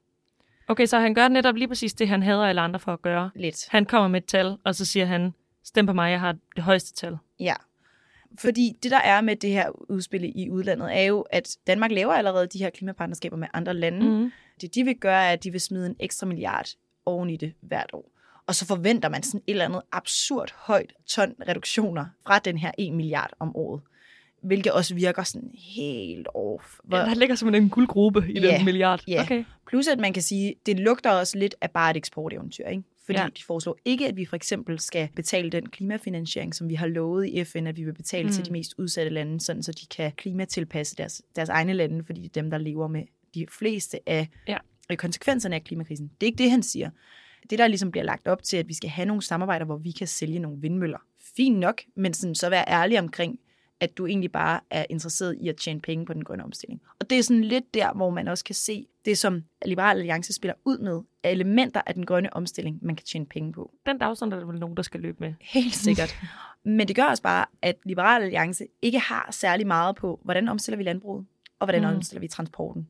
Okay, 0.69 0.87
så 0.87 0.99
han 0.99 1.15
gør 1.15 1.29
netop 1.29 1.57
lige 1.57 1.69
præcis 1.69 1.95
det, 1.95 2.09
han 2.09 2.23
hader 2.23 2.47
alle 2.47 2.61
andre 2.61 2.81
for 2.81 2.93
at 2.93 3.03
gøre. 3.03 3.31
Lidt. 3.35 3.69
Han 3.71 3.85
kommer 3.85 4.09
med 4.09 4.21
et 4.21 4.27
tal, 4.27 4.57
og 4.65 4.75
så 4.75 4.85
siger 4.85 5.07
han, 5.07 5.35
stem 5.65 5.87
på 5.87 5.93
mig, 5.93 6.11
jeg 6.11 6.21
har 6.21 6.37
det 6.57 6.65
højeste 6.65 6.93
tal. 6.93 7.19
Ja. 7.41 7.55
Fordi 8.38 8.73
det, 8.82 8.91
der 8.91 8.99
er 8.99 9.21
med 9.21 9.37
det 9.37 9.50
her 9.50 9.91
udspil 9.91 10.32
i 10.43 10.50
udlandet, 10.50 10.97
er 10.99 11.03
jo, 11.03 11.21
at 11.21 11.56
Danmark 11.67 11.91
laver 11.93 12.12
allerede 12.12 12.47
de 12.47 12.59
her 12.59 12.71
klimapartnerskaber 12.71 13.37
med 13.37 13.49
andre 13.55 13.75
lande. 13.75 14.11
Mm. 14.19 14.31
Det, 14.61 14.75
de 14.75 14.85
vil 14.85 14.97
gøre, 14.97 15.25
er, 15.25 15.32
at 15.32 15.44
de 15.44 15.50
vil 15.50 15.61
smide 15.61 15.87
en 15.87 15.97
ekstra 16.00 16.27
milliard 16.27 16.67
oven 17.06 17.31
i 17.31 17.37
det 17.37 17.53
hvert 17.61 17.91
år. 17.93 18.11
Og 18.47 18.55
så 18.55 18.67
forventer 18.67 19.09
man 19.09 19.23
sådan 19.23 19.41
et 19.47 19.50
eller 19.53 19.65
andet 19.65 19.82
absurd 19.93 20.55
højt 20.56 20.93
ton 21.06 21.35
reduktioner 21.49 22.06
fra 22.27 22.38
den 22.38 22.59
her 22.59 22.71
1 22.79 22.93
milliard 22.93 23.31
om 23.38 23.56
året. 23.56 23.81
Hvilket 24.43 24.73
også 24.73 24.94
virker 24.94 25.23
sådan 25.23 25.50
helt 25.76 26.29
off. 26.35 26.79
Hvor, 26.85 26.97
Ja, 26.99 27.05
der 27.05 27.15
ligger 27.15 27.35
simpelthen 27.35 27.62
en 27.65 27.71
guldgruppe 27.71 28.25
i 28.29 28.41
Ja, 28.41 28.56
den 28.56 28.65
milliard. 28.65 29.03
ja. 29.09 29.23
Okay. 29.23 29.44
Plus 29.69 29.88
at 29.88 29.99
man 29.99 30.12
kan 30.12 30.23
sige, 30.23 30.55
det 30.67 30.81
lugter 30.81 31.11
også 31.11 31.38
lidt 31.38 31.55
af 31.61 31.71
bare 31.71 31.91
et 31.91 31.97
eksporteventyr, 31.97 32.67
ikke? 32.67 32.83
Fordi 33.11 33.19
Ja. 33.21 33.29
de 33.37 33.45
foreslår 33.45 33.77
ikke, 33.85 34.09
at 34.09 34.17
vi 34.17 34.25
for 34.25 34.37
eksempel 34.37 34.79
skal 34.79 35.09
betale 35.17 35.51
den 35.51 35.69
klimafinansiering, 35.69 36.55
som 36.55 36.69
vi 36.69 36.75
har 36.75 36.87
lovet 36.87 37.27
i 37.29 37.45
FN, 37.45 37.67
at 37.67 37.77
vi 37.77 37.85
vil 37.85 37.95
betale 37.95 38.23
Mm. 38.25 38.29
mm. 38.29 38.33
til 38.33 38.45
de 38.47 38.53
mest 38.53 38.75
udsatte 38.79 39.11
lande, 39.12 39.41
sådan 39.41 39.62
så 39.62 39.73
de 39.73 39.87
kan 39.87 40.12
klimatilpasse 40.17 40.97
deres, 40.97 41.23
deres 41.37 41.49
egne 41.49 41.73
lande, 41.73 42.05
fordi 42.05 42.21
det 42.23 42.29
er 42.37 42.43
dem, 42.43 42.51
der 42.51 42.59
lever 42.59 42.89
med 42.89 43.03
de 43.35 43.47
fleste 43.59 44.09
af 44.09 44.29
Ja. 44.49 44.59
konsekvenserne 44.97 45.55
af 45.55 45.65
klimakrisen. 45.65 46.11
Det 46.21 46.27
er 46.27 46.29
ikke 46.31 46.43
det, 46.43 46.51
han 46.51 46.62
siger. 46.62 46.91
Det, 47.51 47.59
der 47.59 47.67
ligesom 47.67 47.91
bliver 47.91 48.05
lagt 48.05 48.27
op 48.29 48.43
til, 48.43 48.57
at 48.57 48.69
vi 48.69 48.75
skal 48.75 48.91
have 48.91 49.07
nogle 49.07 49.23
samarbejder, 49.23 49.65
hvor 49.65 49.77
vi 49.77 49.91
kan 49.91 50.07
sælge 50.07 50.39
nogle 50.39 50.61
vindmøller. 50.61 50.99
Fint 51.37 51.59
nok, 51.59 51.83
men 51.97 52.15
sådan, 52.15 52.35
så 52.35 52.49
være 52.51 52.65
ærlig 52.69 52.99
omkring, 52.99 53.39
at 53.81 53.99
du 53.99 54.07
egentlig 54.07 54.33
bare 54.33 54.61
er 54.71 54.85
interesseret 54.91 55.37
i 55.41 55.49
at 55.49 55.57
tjene 55.57 55.81
penge 55.81 56.07
på 56.07 56.12
den 56.14 56.25
grønne 56.25 56.45
omstilling. 56.45 56.81
Og 57.00 57.11
det 57.11 57.19
er 57.19 57.23
sådan 57.23 57.45
lidt 57.45 57.75
der, 57.75 57.93
hvor 57.93 58.11
man 58.11 58.29
også 58.29 58.45
kan 58.45 58.55
se 58.55 58.87
det, 59.04 59.19
som 59.19 59.45
Liberal 59.64 59.97
Alliance 59.99 60.33
spiller 60.33 60.54
ud 60.64 60.78
med, 60.78 61.00
af 61.23 61.30
elementer 61.30 61.83
af 61.87 61.95
den 61.95 62.07
grønne 62.07 62.33
omstilling, 62.37 62.78
man 62.83 62.97
kan 62.97 63.07
tjene 63.07 63.26
penge 63.26 63.52
på. 63.52 63.71
Den 63.87 63.99
dagsorden 63.99 64.33
er 64.33 64.38
der 64.38 64.47
vel 64.47 64.59
nogen, 64.61 64.76
der 64.76 64.83
skal 64.83 65.00
løbe 65.00 65.16
med. 65.21 65.35
Helt 65.40 65.75
sikkert. 65.75 66.14
Men 66.64 66.88
det 66.88 66.97
gør 66.97 67.04
også 67.04 67.23
bare, 67.23 67.47
at 67.62 67.76
Liberal 67.85 68.23
Alliance 68.23 68.66
ikke 68.83 68.99
har 68.99 69.28
særlig 69.30 69.66
meget 69.66 69.97
på, 69.97 70.21
hvordan 70.25 70.49
omstiller 70.49 70.76
vi 70.76 70.83
landbruget, 70.83 71.26
og 71.59 71.66
hvordan 71.66 71.83
Mm. 71.83 71.97
omstiller 71.97 72.21
vi 72.21 72.28
transporten. 72.28 72.88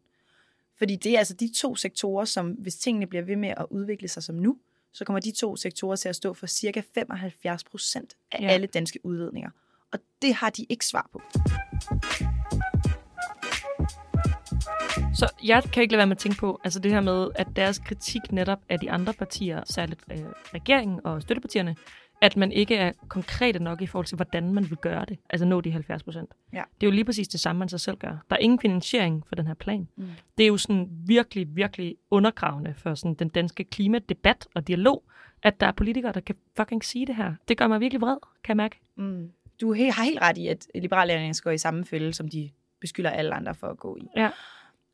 Fordi 0.78 0.96
det 0.96 1.14
er 1.14 1.18
altså 1.18 1.34
de 1.34 1.52
to 1.56 1.74
sektorer, 1.76 2.24
som 2.24 2.50
hvis 2.50 2.74
tingene 2.76 3.06
bliver 3.06 3.24
ved 3.24 3.36
med 3.36 3.48
at 3.56 3.66
udvikle 3.70 4.08
sig 4.08 4.22
som 4.22 4.34
nu, 4.34 4.58
så 4.92 5.04
kommer 5.04 5.20
de 5.20 5.30
to 5.32 5.56
sektorer 5.56 5.96
til 5.96 6.08
at 6.08 6.16
stå 6.16 6.34
for 6.34 6.46
cirka 6.46 6.82
75 6.94 7.64
procent 7.64 8.14
af 8.32 8.40
Ja. 8.40 8.44
ja. 8.46 8.50
alle 8.52 8.66
danske 8.66 8.98
udledninger. 9.06 9.50
Og 9.92 9.98
det 10.22 10.34
har 10.34 10.50
de 10.50 10.66
ikke 10.68 10.86
svar 10.86 11.08
på. 11.12 11.20
Så 15.20 15.28
jeg 15.44 15.62
kan 15.62 15.82
ikke 15.82 15.92
lade 15.92 15.98
være 15.98 16.06
med 16.06 16.16
at 16.16 16.18
tænke 16.18 16.38
på, 16.38 16.60
altså 16.64 16.80
det 16.80 16.92
her 16.92 17.00
med, 17.00 17.28
at 17.34 17.46
deres 17.56 17.78
kritik 17.78 18.32
netop 18.32 18.58
af 18.68 18.78
de 18.78 18.90
andre 18.90 19.12
partier, 19.12 19.62
særligt 19.66 20.00
øh, 20.12 20.18
regeringen 20.54 21.00
og 21.04 21.22
støttepartierne, 21.22 21.76
at 22.20 22.36
man 22.36 22.52
ikke 22.52 22.76
er 22.76 22.92
konkrete 23.08 23.58
nok 23.58 23.82
i 23.82 23.86
forhold 23.86 24.06
til, 24.06 24.16
hvordan 24.16 24.54
man 24.54 24.70
vil 24.70 24.78
gøre 24.78 25.04
det, 25.04 25.18
altså 25.30 25.46
nå 25.46 25.60
de 25.60 25.70
70 25.70 26.02
procent. 26.02 26.30
Ja. 26.52 26.62
Det 26.80 26.86
er 26.86 26.90
jo 26.90 26.94
lige 26.94 27.04
præcis 27.04 27.28
det 27.28 27.40
samme, 27.40 27.58
man 27.58 27.68
sig 27.68 27.80
selv 27.80 27.96
gør. 27.96 28.08
Der 28.08 28.36
er 28.36 28.40
ingen 28.40 28.58
finansiering 28.58 29.24
for 29.28 29.34
den 29.34 29.46
her 29.46 29.54
plan. 29.54 29.88
Mm. 29.96 30.08
Det 30.38 30.44
er 30.44 30.48
jo 30.48 30.56
sådan 30.56 30.88
virkelig, 31.06 31.56
virkelig 31.56 31.96
undergravende 32.10 32.74
for 32.76 32.94
sådan 32.94 33.14
den 33.14 33.28
danske 33.28 33.64
klimadebat 33.64 34.48
og 34.54 34.68
dialog, 34.68 35.04
at 35.42 35.60
der 35.60 35.66
er 35.66 35.72
politikere, 35.72 36.12
der 36.12 36.20
kan 36.20 36.34
fucking 36.56 36.84
sige 36.84 37.06
det 37.06 37.16
her. 37.16 37.34
Det 37.48 37.56
gør 37.56 37.66
mig 37.66 37.80
virkelig 37.80 38.00
vred, 38.00 38.16
kan 38.44 38.50
jeg 38.50 38.56
mærke. 38.56 38.80
Mm. 38.96 39.30
Du 39.60 39.74
har 39.74 40.04
helt 40.04 40.20
ret 40.22 40.38
i, 40.38 40.46
at 40.46 40.66
Liberal 40.74 41.10
Alliance 41.10 41.42
går 41.42 41.50
i 41.50 41.58
samme 41.58 41.84
fælde, 41.84 42.12
som 42.12 42.28
de 42.28 42.50
beskylder 42.80 43.10
alle 43.10 43.34
andre 43.34 43.54
for 43.54 43.66
at 43.66 43.78
gå 43.78 43.96
i. 43.96 44.06
Ja. 44.16 44.30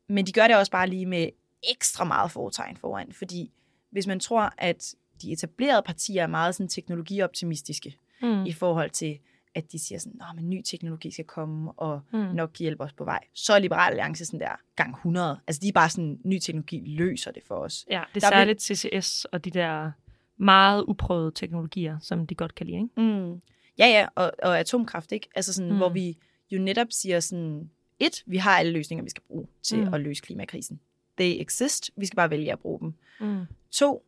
Men 0.09 0.25
de 0.25 0.31
gør 0.31 0.47
det 0.47 0.55
også 0.57 0.71
bare 0.71 0.89
lige 0.89 1.05
med 1.05 1.29
ekstra 1.71 2.03
meget 2.03 2.31
foretegn 2.31 2.77
foran, 2.77 3.11
fordi 3.13 3.51
hvis 3.91 4.07
man 4.07 4.19
tror, 4.19 4.53
at 4.57 4.95
de 5.21 5.31
etablerede 5.31 5.81
partier 5.81 6.23
er 6.23 6.27
meget 6.27 6.55
sådan 6.55 6.67
teknologioptimistiske 6.67 7.97
Mm. 8.21 8.45
i 8.45 8.51
forhold 8.51 8.89
til, 8.89 9.19
at 9.55 9.71
de 9.71 9.79
siger 9.79 9.99
sådan, 9.99 10.21
at 10.37 10.43
ny 10.43 10.61
teknologi 10.61 11.11
skal 11.11 11.25
komme 11.25 11.71
og 11.71 12.01
Mm. 12.13 12.17
nok 12.19 12.57
hjælpe 12.57 12.83
os 12.83 12.93
på 12.93 13.03
vej. 13.03 13.19
Så 13.33 13.53
er 13.53 13.59
Liberal 13.59 13.89
Alliance 13.89 14.25
sådan 14.25 14.39
der 14.39 14.59
gang 14.75 14.93
100. 14.95 15.39
Altså 15.47 15.59
de 15.61 15.67
er 15.67 15.71
bare 15.71 15.89
sådan, 15.89 16.19
ny 16.23 16.39
teknologi 16.39 16.79
løser 16.97 17.31
det 17.31 17.43
for 17.47 17.55
os. 17.55 17.85
Ja, 17.89 18.03
det 18.15 18.23
er 18.23 18.29
Der 18.29 18.35
særligt 18.35 18.61
CCS 18.61 19.25
og 19.25 19.45
de 19.45 19.51
der 19.51 19.91
meget 20.37 20.83
uprøvede 20.87 21.31
teknologier, 21.35 21.99
som 22.01 22.27
de 22.27 22.35
godt 22.35 22.55
kan 22.55 22.65
lide. 22.65 22.77
Ikke? 22.77 23.01
Mm. 23.01 23.41
Ja, 23.79 23.87
ja, 23.87 24.07
og, 24.15 24.31
og 24.43 24.59
atomkraft, 24.59 25.11
ikke? 25.11 25.29
Altså 25.35 25.53
sådan, 25.53 25.71
mm. 25.71 25.77
hvor 25.77 25.89
vi 25.89 26.17
jo 26.51 26.59
netop 26.59 26.87
siger 26.89 27.19
sådan, 27.19 27.71
et, 27.99 28.23
vi 28.25 28.37
har 28.37 28.51
alle 28.57 28.71
løsninger, 28.71 29.03
vi 29.03 29.09
skal 29.09 29.23
bruge 29.27 29.47
til 29.63 29.77
Mm. 29.87 29.93
at 29.93 30.01
løse 30.01 30.21
klimakrisen. 30.21 30.79
They 31.19 31.41
exist, 31.41 31.91
vi 31.95 32.05
skal 32.05 32.15
bare 32.15 32.29
vælge 32.29 32.51
at 32.51 32.59
bruge 32.59 32.79
dem. 32.79 32.93
Mm. 33.19 33.45
To, 33.71 34.05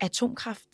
atomkraft 0.00 0.68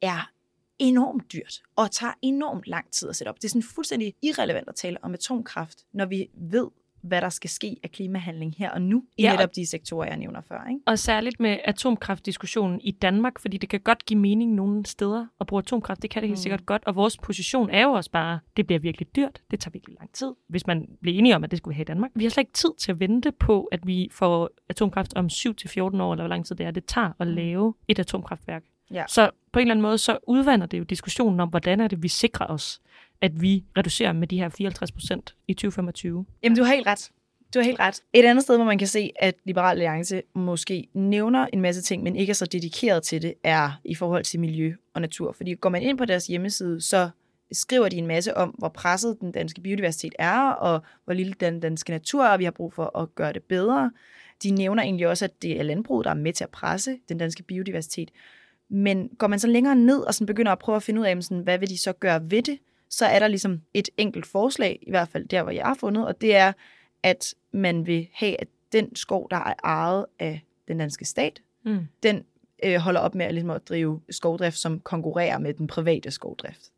er 0.00 0.30
enormt 0.78 1.32
dyrt 1.32 1.62
og 1.76 1.90
tager 1.90 2.12
enormt 2.22 2.66
lang 2.66 2.90
tid 2.90 3.08
at 3.08 3.16
sætte 3.16 3.28
op. 3.28 3.36
Det 3.36 3.44
er 3.44 3.48
sådan 3.48 3.62
fuldstændig 3.62 4.14
irrelevant 4.22 4.68
at 4.68 4.74
tale 4.74 5.04
om 5.04 5.14
atomkraft, 5.14 5.86
når 5.92 6.06
vi 6.06 6.30
ved, 6.34 6.66
hvad 7.04 7.20
der 7.20 7.28
skal 7.28 7.50
ske 7.50 7.76
af 7.82 7.90
klimahandling 7.90 8.54
her 8.58 8.70
og 8.70 8.82
nu, 8.82 9.04
i 9.18 9.22
Ja, 9.22 9.32
netop 9.32 9.56
de 9.56 9.66
sektorer, 9.66 10.06
jeg 10.08 10.16
nævner 10.16 10.40
før. 10.48 10.66
Ikke? 10.68 10.80
Og 10.86 10.98
særligt 10.98 11.40
med 11.40 11.58
atomkraftdiskussionen 11.64 12.80
i 12.80 12.90
Danmark, 12.90 13.38
fordi 13.38 13.56
det 13.58 13.68
kan 13.68 13.80
godt 13.80 14.04
give 14.06 14.20
mening 14.20 14.54
nogle 14.54 14.86
steder 14.86 15.26
at 15.40 15.46
bruge 15.46 15.60
atomkraft. 15.60 16.02
Det 16.02 16.10
kan 16.10 16.22
det 16.22 16.28
helt 16.28 16.38
Mm. 16.38 16.42
sikkert 16.42 16.66
godt. 16.66 16.82
Og 16.86 16.96
vores 16.96 17.18
position 17.18 17.70
er 17.70 17.82
jo 17.82 17.92
også 17.92 18.10
bare, 18.10 18.38
det 18.56 18.66
bliver 18.66 18.78
virkelig 18.80 19.16
dyrt. 19.16 19.40
Det 19.50 19.60
tager 19.60 19.70
virkelig 19.72 19.96
lang 20.00 20.12
tid, 20.12 20.32
hvis 20.48 20.66
man 20.66 20.88
bliver 21.02 21.18
enige 21.18 21.36
om, 21.36 21.44
at 21.44 21.50
det 21.50 21.58
skulle 21.58 21.72
vi 21.72 21.76
have 21.76 21.82
i 21.82 21.84
Danmark. 21.84 22.10
Vi 22.14 22.24
har 22.24 22.30
slet 22.30 22.42
ikke 22.42 22.52
tid 22.52 22.70
til 22.78 22.92
at 22.92 23.00
vente 23.00 23.32
på, 23.32 23.64
at 23.72 23.86
vi 23.86 24.08
får 24.12 24.50
atomkraft 24.68 25.14
om 25.16 25.26
7-14 25.26 26.00
år, 26.00 26.12
eller 26.12 26.22
hvor 26.24 26.28
lang 26.28 26.46
tid 26.46 26.56
det 26.56 26.66
er, 26.66 26.70
det 26.70 26.84
tager 26.84 27.10
at 27.20 27.26
Mm. 27.28 27.34
lave 27.34 27.74
et 27.88 27.98
atomkraftværk. 27.98 28.62
Ja. 28.90 29.04
Så 29.08 29.30
på 29.52 29.58
en 29.58 29.60
eller 29.60 29.74
anden 29.74 29.82
måde, 29.82 29.98
så 29.98 30.18
udvander 30.26 30.66
det 30.66 30.78
jo 30.78 30.82
diskussionen 30.84 31.40
om, 31.40 31.48
hvordan 31.48 31.80
er 31.80 31.88
det, 31.88 32.02
vi 32.02 32.08
sikrer 32.08 32.46
os, 32.46 32.80
at 33.20 33.42
vi 33.42 33.64
reducerer 33.76 34.12
med 34.12 34.28
de 34.28 34.38
her 34.38 34.48
54 34.48 34.92
procent 34.92 35.34
i 35.48 35.54
2025. 35.54 36.26
Jamen, 36.42 36.56
du 36.56 36.64
har 36.64 36.74
helt 36.74 36.86
ret. 36.86 37.10
Du 37.54 37.58
har 37.58 37.64
helt 37.64 37.80
ret. 37.80 38.02
Et 38.12 38.24
andet 38.24 38.44
sted, 38.44 38.56
hvor 38.56 38.64
man 38.64 38.78
kan 38.78 38.88
se, 38.88 39.10
at 39.20 39.34
Liberal 39.44 39.70
Alliance 39.70 40.22
måske 40.34 40.88
nævner 40.94 41.46
en 41.52 41.60
masse 41.60 41.82
ting, 41.82 42.02
men 42.02 42.16
ikke 42.16 42.30
er 42.30 42.34
så 42.34 42.46
dedikeret 42.46 43.02
til 43.02 43.22
det, 43.22 43.34
er 43.44 43.80
i 43.84 43.94
forhold 43.94 44.24
til 44.24 44.40
miljø 44.40 44.74
og 44.94 45.00
natur. 45.00 45.32
Fordi 45.32 45.54
går 45.54 45.68
man 45.68 45.82
ind 45.82 45.98
på 45.98 46.04
deres 46.04 46.26
hjemmeside, 46.26 46.80
så 46.80 47.10
skriver 47.52 47.88
de 47.88 47.96
en 47.96 48.06
masse 48.06 48.36
om, 48.36 48.48
hvor 48.48 48.68
presset 48.68 49.20
den 49.20 49.32
danske 49.32 49.60
biodiversitet 49.60 50.14
er, 50.18 50.40
og 50.40 50.82
hvor 51.04 51.14
lille 51.14 51.34
den 51.40 51.60
danske 51.60 51.90
natur 51.90 52.24
er, 52.24 52.28
og 52.32 52.38
vi 52.38 52.44
har 52.44 52.50
brug 52.50 52.72
for 52.72 52.98
at 52.98 53.14
gøre 53.14 53.32
det 53.32 53.42
bedre. 53.42 53.90
De 54.42 54.50
nævner 54.50 54.82
egentlig 54.82 55.08
også, 55.08 55.24
at 55.24 55.42
det 55.42 55.58
er 55.60 55.62
landbruget, 55.62 56.04
der 56.04 56.10
er 56.10 56.14
med 56.14 56.32
til 56.32 56.44
at 56.44 56.50
presse 56.50 56.98
den 57.08 57.18
danske 57.18 57.42
biodiversitet. 57.42 58.10
Men 58.68 59.08
går 59.18 59.26
man 59.26 59.38
så 59.38 59.46
længere 59.46 59.76
ned 59.76 60.00
og 60.00 60.14
sådan 60.14 60.26
begynder 60.26 60.52
at 60.52 60.58
prøve 60.58 60.76
at 60.76 60.82
finde 60.82 61.00
ud 61.00 61.06
af, 61.06 61.22
sådan, 61.22 61.42
hvad 61.42 61.58
vil 61.58 61.70
de 61.70 61.78
så 61.78 61.92
gøre 61.92 62.30
ved 62.30 62.42
det, 62.42 62.58
så 62.90 63.06
er 63.06 63.18
der 63.18 63.28
ligesom 63.28 63.60
et 63.74 63.88
enkelt 63.96 64.26
forslag, 64.26 64.78
i 64.82 64.90
hvert 64.90 65.08
fald 65.08 65.28
der, 65.28 65.42
hvor 65.42 65.52
jeg 65.52 65.64
har 65.64 65.74
fundet, 65.74 66.06
og 66.06 66.20
det 66.20 66.36
er, 66.36 66.52
at 67.02 67.34
man 67.52 67.86
vil 67.86 68.08
have, 68.12 68.40
at 68.40 68.48
den 68.72 68.96
skov, 68.96 69.30
der 69.30 69.36
er 69.36 69.54
ejet 69.64 70.06
af 70.18 70.44
den 70.68 70.78
danske 70.78 71.04
stat, 71.04 71.40
Mm. 71.66 71.86
den 72.02 72.24
øh, 72.64 72.76
holder 72.76 73.00
op 73.00 73.14
med 73.14 73.26
at, 73.26 73.32
ligesom 73.34 73.50
at 73.50 73.68
drive 73.68 74.00
skovdrift, 74.10 74.58
som 74.58 74.80
konkurrerer 74.80 75.38
med 75.38 75.54
den 75.54 75.66
private 75.66 76.10
skovdrift. 76.10 76.72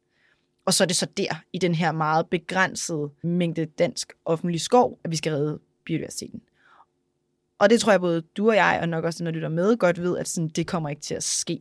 Og 0.65 0.75
så 0.75 0.85
er 0.85 0.87
det 0.87 0.97
så 0.97 1.07
der, 1.17 1.43
i 1.53 1.59
den 1.59 1.75
her 1.75 1.93
meget 1.93 2.27
begrænsede 2.29 3.11
mængde 3.23 3.65
dansk 3.65 4.13
offentlig 4.25 4.61
skov, 4.61 4.99
at 5.05 5.11
vi 5.11 5.17
skal 5.17 5.33
redde 5.33 5.59
biodiversiteten. 5.85 6.43
Og 7.59 7.71
det 7.71 7.81
tror 7.81 7.93
jeg 7.93 8.01
både 8.01 8.23
du 8.37 8.49
og 8.49 8.57
jeg, 8.57 8.79
og 8.83 8.89
nok 8.89 9.05
også 9.05 9.25
når 9.25 9.31
du 9.31 9.35
lytter 9.35 9.49
med, 9.49 9.77
godt 9.77 10.03
ved, 10.03 10.19
at 10.19 10.29
sådan, 10.29 10.49
det 10.49 10.67
kommer 10.67 10.89
ikke 10.89 11.03
til 11.03 11.15
at 11.15 11.23
ske. 11.23 11.61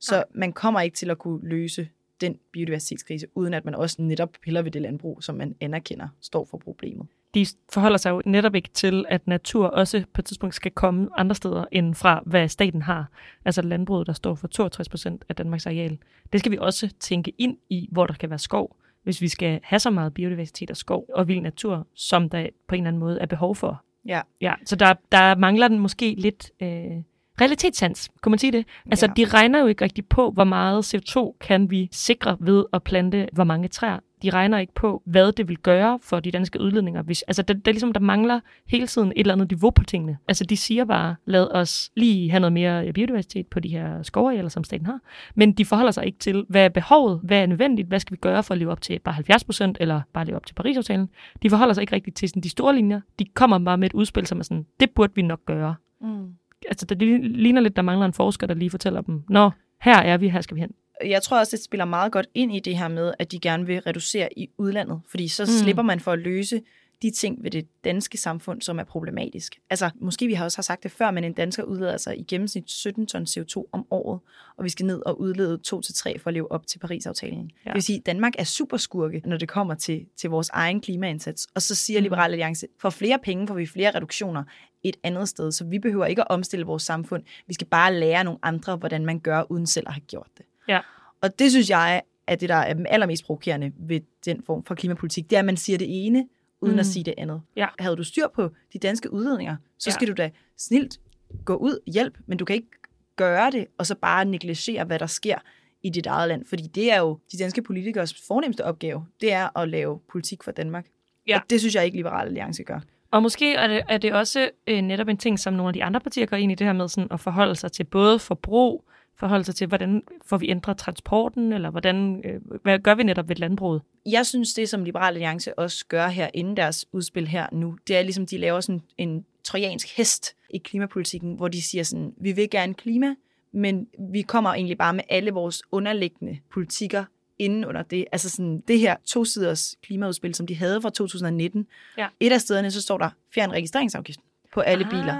Så 0.00 0.14
Nej. 0.14 0.24
man 0.34 0.52
kommer 0.52 0.80
ikke 0.80 0.96
til 0.96 1.10
at 1.10 1.18
kunne 1.18 1.48
løse 1.48 1.88
den 2.20 2.38
biodiversitetskrise, 2.52 3.26
uden 3.34 3.54
at 3.54 3.64
man 3.64 3.74
også 3.74 4.02
netop 4.02 4.32
piller 4.42 4.62
ved 4.62 4.70
det 4.70 4.82
landbrug, 4.82 5.22
som 5.22 5.34
man 5.34 5.54
anerkender 5.60 6.08
står 6.20 6.44
for 6.44 6.58
problemet. 6.58 7.06
de 7.34 7.46
forholder 7.72 7.98
sig 7.98 8.10
jo 8.10 8.22
netop 8.26 8.54
ikke 8.54 8.68
til, 8.74 9.04
at 9.08 9.26
natur 9.26 9.66
også 9.66 10.04
på 10.14 10.20
et 10.20 10.24
tidspunkt 10.24 10.54
skal 10.54 10.70
komme 10.70 11.08
andre 11.16 11.34
steder 11.34 11.64
end 11.72 11.94
fra, 11.94 12.22
hvad 12.26 12.48
staten 12.48 12.82
har. 12.82 13.10
Altså 13.44 13.62
landbruget, 13.62 14.06
der 14.06 14.12
står 14.12 14.34
for 14.34 14.48
62 14.48 14.88
procent 14.88 15.24
af 15.28 15.36
Danmarks 15.36 15.66
areal. 15.66 15.98
Det 16.32 16.40
skal 16.40 16.52
vi 16.52 16.58
også 16.60 16.90
tænke 17.00 17.32
ind 17.38 17.56
i, 17.70 17.88
hvor 17.92 18.06
der 18.06 18.14
kan 18.14 18.30
være 18.30 18.38
skov, 18.38 18.76
hvis 19.02 19.20
vi 19.20 19.28
skal 19.28 19.60
have 19.62 19.80
så 19.80 19.90
meget 19.90 20.14
biodiversitet 20.14 20.70
og 20.70 20.76
skov 20.76 21.06
og 21.14 21.28
vild 21.28 21.40
natur, 21.40 21.86
som 21.94 22.28
der 22.28 22.46
på 22.68 22.74
en 22.74 22.80
eller 22.80 22.88
anden 22.88 23.00
måde 23.00 23.20
er 23.20 23.26
behov 23.26 23.56
for. 23.56 23.82
Ja. 24.06 24.20
Ja, 24.40 24.54
så 24.64 24.76
der, 24.76 24.94
der 25.12 25.34
mangler 25.34 25.68
den 25.68 25.78
måske 25.78 26.14
lidt 26.18 26.50
øh, 26.62 27.02
realitetssans, 27.40 28.10
kunne 28.22 28.30
man 28.30 28.38
sige 28.38 28.52
det? 28.52 28.64
Altså, 28.90 29.06
Ja. 29.06 29.12
de 29.16 29.24
regner 29.24 29.60
jo 29.60 29.66
ikke 29.66 29.84
rigtig 29.84 30.06
på, 30.06 30.30
hvor 30.30 30.44
meget 30.44 30.94
CO2 30.94 31.36
kan 31.40 31.70
vi 31.70 31.88
sikre 31.92 32.36
ved 32.40 32.64
at 32.72 32.82
plante 32.82 33.28
hvor 33.32 33.44
mange 33.44 33.68
træer. 33.68 33.98
De 34.22 34.30
regner 34.30 34.58
ikke 34.58 34.74
på, 34.74 35.02
hvad 35.06 35.32
det 35.32 35.48
vil 35.48 35.58
gøre 35.58 35.98
for 36.02 36.20
de 36.20 36.30
danske 36.30 36.60
udledninger. 36.60 37.02
Hvis, 37.02 37.22
altså, 37.22 37.42
det, 37.42 37.56
det 37.56 37.68
er 37.68 37.72
ligesom, 37.72 37.92
der 37.92 38.00
mangler 38.00 38.40
hele 38.68 38.86
tiden 38.86 39.08
et 39.08 39.20
eller 39.20 39.34
andet 39.34 39.50
niveau 39.50 39.70
på 39.70 39.84
tingene. 39.84 40.18
Altså, 40.28 40.44
de 40.44 40.56
siger 40.56 40.84
bare, 40.84 41.16
lad 41.24 41.48
os 41.54 41.90
lige 41.96 42.30
have 42.30 42.40
noget 42.40 42.52
mere 42.52 42.92
biodiversitet 42.92 43.46
på 43.46 43.60
de 43.60 43.68
her 43.68 44.02
skovarealer, 44.02 44.48
som 44.48 44.64
staten 44.64 44.86
har. 44.86 45.00
Men 45.34 45.52
de 45.52 45.64
forholder 45.64 45.90
sig 45.92 46.06
ikke 46.06 46.18
til, 46.18 46.44
hvad 46.48 46.64
er 46.64 46.68
behovet, 46.68 47.20
hvad 47.22 47.42
er 47.42 47.46
nødvendigt, 47.46 47.88
hvad 47.88 48.00
skal 48.00 48.12
vi 48.12 48.18
gøre 48.20 48.42
for 48.42 48.54
at 48.54 48.58
leve 48.58 48.70
op 48.70 48.80
til 48.80 48.98
bare 48.98 49.14
70 49.14 49.44
procent, 49.44 49.76
eller 49.80 50.00
bare 50.12 50.24
leve 50.24 50.36
op 50.36 50.46
til 50.46 50.54
Paris-aftalen. 50.54 51.08
De 51.42 51.50
forholder 51.50 51.74
sig 51.74 51.82
ikke 51.82 51.94
rigtig 51.94 52.14
til 52.14 52.28
sådan, 52.28 52.42
de 52.42 52.48
store 52.50 52.74
linjer. 52.74 53.00
De 53.18 53.24
kommer 53.34 53.58
bare 53.58 53.78
med 53.78 53.86
et 53.86 53.92
udspil, 53.92 54.26
som 54.26 54.38
er 54.38 54.42
sådan, 54.42 54.66
det 54.80 54.90
burde 54.90 55.12
vi 55.14 55.22
nok 55.22 55.40
gøre 55.46 55.74
Mm. 56.02 56.26
Altså, 56.68 56.86
det 56.86 56.98
ligner 57.24 57.60
lidt, 57.60 57.76
der 57.76 57.82
mangler 57.82 58.06
en 58.06 58.12
forsker, 58.12 58.46
der 58.46 58.54
lige 58.54 58.70
fortæller 58.70 59.00
dem, 59.00 59.22
nå, 59.28 59.50
her 59.82 59.96
er 59.98 60.16
vi, 60.16 60.28
her 60.28 60.40
skal 60.40 60.54
vi 60.54 60.60
hen. 60.60 60.70
Jeg 61.04 61.22
tror 61.22 61.38
også, 61.38 61.56
det 61.56 61.64
spiller 61.64 61.84
meget 61.84 62.12
godt 62.12 62.26
ind 62.34 62.56
i 62.56 62.60
det 62.60 62.78
her 62.78 62.88
med, 62.88 63.12
at 63.18 63.32
de 63.32 63.38
gerne 63.40 63.66
vil 63.66 63.80
reducere 63.80 64.28
i 64.38 64.48
udlandet, 64.58 65.00
fordi 65.10 65.28
så 65.28 65.42
Mm. 65.42 65.46
slipper 65.62 65.82
man 65.82 66.00
for 66.00 66.12
at 66.12 66.18
løse 66.18 66.60
de 67.02 67.10
ting 67.10 67.42
ved 67.42 67.50
det 67.50 67.66
danske 67.84 68.18
samfund, 68.18 68.62
som 68.62 68.78
er 68.78 68.84
problematisk. 68.84 69.60
Altså, 69.70 69.90
måske 69.94 70.26
vi 70.26 70.34
har 70.34 70.44
også 70.44 70.58
har 70.58 70.62
sagt 70.62 70.82
det 70.82 70.90
før, 70.90 71.10
men 71.10 71.24
en 71.24 71.32
dansker 71.32 71.62
udleder 71.62 71.96
sig 71.96 72.18
i 72.18 72.22
gennemsnit 72.22 72.70
17 72.70 73.06
ton 73.06 73.22
CO2 73.22 73.64
om 73.72 73.86
året, 73.90 74.20
og 74.56 74.64
vi 74.64 74.68
skal 74.68 74.86
ned 74.86 75.02
og 75.06 75.20
udlede 75.20 75.60
2-3 75.66 76.18
for 76.18 76.26
at 76.26 76.34
leve 76.34 76.52
op 76.52 76.66
til 76.66 76.78
Paris-aftalen. 76.78 77.50
Ja. 77.54 77.60
Ja. 77.64 77.70
Det 77.70 77.74
vil 77.74 77.82
sige, 77.82 77.98
at 77.98 78.06
Danmark 78.06 78.32
er 78.38 78.44
superskurke, 78.44 79.22
når 79.24 79.36
det 79.36 79.48
kommer 79.48 79.74
til, 79.74 80.06
til 80.16 80.30
vores 80.30 80.50
egen 80.52 80.80
klimaindsats. 80.80 81.48
Og 81.54 81.62
så 81.62 81.74
siger 81.74 82.00
Mm. 82.00 82.02
Liberal 82.02 82.30
Alliance, 82.30 82.66
for 82.80 82.90
flere 82.90 83.18
penge 83.22 83.46
får 83.46 83.54
vi 83.54 83.66
flere 83.66 83.90
reduktioner 83.90 84.44
et 84.82 84.96
andet 85.02 85.28
sted, 85.28 85.52
så 85.52 85.64
vi 85.64 85.78
behøver 85.78 86.06
ikke 86.06 86.22
at 86.22 86.28
omstille 86.30 86.66
vores 86.66 86.82
samfund. 86.82 87.22
Vi 87.46 87.54
skal 87.54 87.66
bare 87.66 87.94
lære 87.94 88.24
nogle 88.24 88.38
andre, 88.42 88.76
hvordan 88.76 89.06
man 89.06 89.20
gør, 89.20 89.42
uden 89.50 89.66
selv 89.66 89.88
at 89.88 89.94
have 89.94 90.00
gjort 90.00 90.28
det. 90.38 90.46
Ja. 90.68 90.80
Og 91.20 91.38
det 91.38 91.50
synes 91.50 91.70
jeg 91.70 92.02
er 92.26 92.36
det, 92.36 92.48
der 92.48 92.54
er 92.54 92.84
allermest 92.88 93.24
provokerende 93.24 93.72
ved 93.78 94.00
den 94.24 94.42
form 94.46 94.64
for 94.64 94.74
klimapolitik. 94.74 95.30
Det 95.30 95.36
er, 95.36 95.40
at 95.40 95.44
man 95.44 95.56
siger 95.56 95.78
det 95.78 96.06
ene, 96.06 96.26
uden 96.60 96.74
Mm. 96.74 96.78
at 96.80 96.86
sige 96.86 97.04
det 97.04 97.14
andet. 97.18 97.42
Ja. 97.56 97.66
Havde 97.78 97.96
du 97.96 98.04
styr 98.04 98.26
på 98.34 98.50
de 98.72 98.78
danske 98.78 99.12
udledninger, 99.12 99.56
så 99.78 99.90
Ja. 99.90 99.94
skal 99.94 100.08
du 100.08 100.12
da 100.12 100.30
snilt 100.58 101.00
gå 101.44 101.54
ud, 101.56 101.78
hjælp, 101.86 102.18
men 102.26 102.38
du 102.38 102.44
kan 102.44 102.56
ikke 102.56 102.68
gøre 103.16 103.50
det, 103.50 103.66
og 103.78 103.86
så 103.86 103.94
bare 103.94 104.24
negligere, 104.24 104.84
hvad 104.84 104.98
der 104.98 105.06
sker 105.06 105.38
i 105.82 105.90
dit 105.90 106.06
eget 106.06 106.28
land. 106.28 106.44
Fordi 106.44 106.62
det 106.66 106.92
er 106.92 106.98
jo 106.98 107.18
de 107.32 107.38
danske 107.38 107.62
politikers 107.62 108.26
fornemmeste 108.26 108.64
opgave, 108.64 109.06
det 109.20 109.32
er 109.32 109.58
at 109.58 109.68
lave 109.68 110.00
politik 110.12 110.42
for 110.42 110.50
Danmark. 110.50 110.86
Ja. 111.28 111.36
Og 111.38 111.50
det 111.50 111.60
synes 111.60 111.74
jeg 111.74 111.84
ikke, 111.84 111.96
Liberal 111.96 112.26
Alliance 112.26 112.62
gør. 112.64 112.80
Og 113.10 113.22
måske 113.22 113.54
er 113.54 113.66
det, 113.66 113.82
er 113.88 113.98
det 113.98 114.12
også 114.12 114.50
øh, 114.66 114.80
netop 114.82 115.08
en 115.08 115.16
ting, 115.16 115.38
som 115.38 115.52
nogle 115.54 115.68
af 115.68 115.72
de 115.74 115.84
andre 115.84 116.00
partier 116.00 116.26
går 116.26 116.36
ind 116.36 116.52
i 116.52 116.54
det 116.54 116.66
her 116.66 116.72
med 116.74 116.88
sådan 116.88 117.08
at 117.12 117.20
forholde 117.20 117.56
sig 117.56 117.72
til 117.72 117.84
både 117.84 118.18
forbrug, 118.18 118.84
forholde 119.20 119.44
sig 119.44 119.54
til, 119.54 119.66
hvordan 119.66 120.02
får 120.26 120.36
vi 120.36 120.50
ændret 120.50 120.76
transporten, 120.76 121.52
eller 121.52 121.70
hvordan, 121.70 122.22
øh, 122.24 122.40
hvad 122.62 122.78
gør 122.78 122.94
vi 122.94 123.02
netop 123.02 123.28
ved 123.28 123.36
landbruget? 123.36 123.82
Jeg 124.06 124.26
synes, 124.26 124.54
det 124.54 124.68
som 124.68 124.84
Liberal 124.84 125.14
Alliance 125.14 125.58
også 125.58 125.86
gør 125.86 126.08
her 126.08 126.28
inden 126.34 126.56
deres 126.56 126.86
udspil 126.92 127.28
her 127.28 127.46
nu, 127.52 127.76
det 127.88 127.96
er 127.96 128.02
ligesom, 128.02 128.26
de 128.26 128.38
laver 128.38 128.60
sådan 128.60 128.82
en 128.98 129.24
trojansk 129.44 129.96
hest 129.96 130.36
i 130.50 130.58
klimapolitikken, 130.58 131.34
hvor 131.34 131.48
de 131.48 131.62
siger 131.62 131.84
sådan, 131.84 132.12
vi 132.16 132.32
vil 132.32 132.50
gerne 132.50 132.74
klima, 132.74 133.14
men 133.52 133.86
vi 134.12 134.22
kommer 134.22 134.54
egentlig 134.54 134.78
bare 134.78 134.94
med 134.94 135.04
alle 135.08 135.30
vores 135.30 135.62
underliggende 135.72 136.38
politikker 136.52 137.04
inden 137.38 137.64
under 137.64 137.82
det. 137.82 138.04
Altså 138.12 138.30
sådan 138.30 138.62
det 138.68 138.78
her 138.78 138.96
to-siders 139.04 139.76
klimaudspil, 139.82 140.34
som 140.34 140.46
de 140.46 140.56
havde 140.56 140.82
fra 140.82 140.90
2019. 140.90 141.66
Ja. 141.98 142.08
Et 142.20 142.32
af 142.32 142.40
stederne, 142.40 142.70
så 142.70 142.82
står 142.82 142.98
der 142.98 143.10
fjern 143.34 143.52
registreringsafgift 143.52 144.20
på 144.52 144.60
alle 144.60 144.84
ah. 144.84 144.90
biler, 144.90 145.14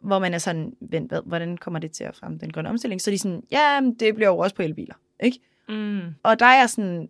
hvor 0.00 0.18
man 0.18 0.34
er 0.34 0.38
sådan, 0.38 0.72
vent, 0.80 1.08
hvad, 1.10 1.20
hvordan 1.26 1.56
kommer 1.56 1.80
det 1.80 1.92
til 1.92 2.04
at 2.04 2.16
fremme 2.16 2.38
den 2.38 2.52
grønne 2.52 2.70
omstilling? 2.70 3.00
Så 3.00 3.10
er 3.10 3.12
de 3.14 3.18
sådan, 3.18 3.42
ja, 3.50 3.80
det 4.00 4.14
bliver 4.14 4.28
jo 4.28 4.38
også 4.38 4.56
på 4.56 4.62
elbiler, 4.62 4.94
ikke? 5.22 5.38
Mm. 5.68 6.00
Og 6.22 6.38
der 6.38 6.46
er 6.46 6.58
jeg 6.58 6.70
sådan, 6.70 7.08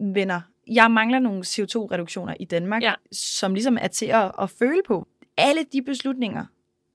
venner, 0.00 0.40
jeg 0.66 0.90
mangler 0.90 1.18
nogle 1.18 1.42
CO2-reduktioner 1.46 2.34
i 2.40 2.44
Danmark, 2.44 2.82
Ja. 2.82 2.94
som 3.12 3.54
ligesom 3.54 3.78
er 3.80 3.88
til 3.88 4.06
at, 4.06 4.32
at 4.40 4.50
føle 4.50 4.80
på. 4.86 5.06
Alle 5.36 5.64
de 5.72 5.82
beslutninger, 5.82 6.44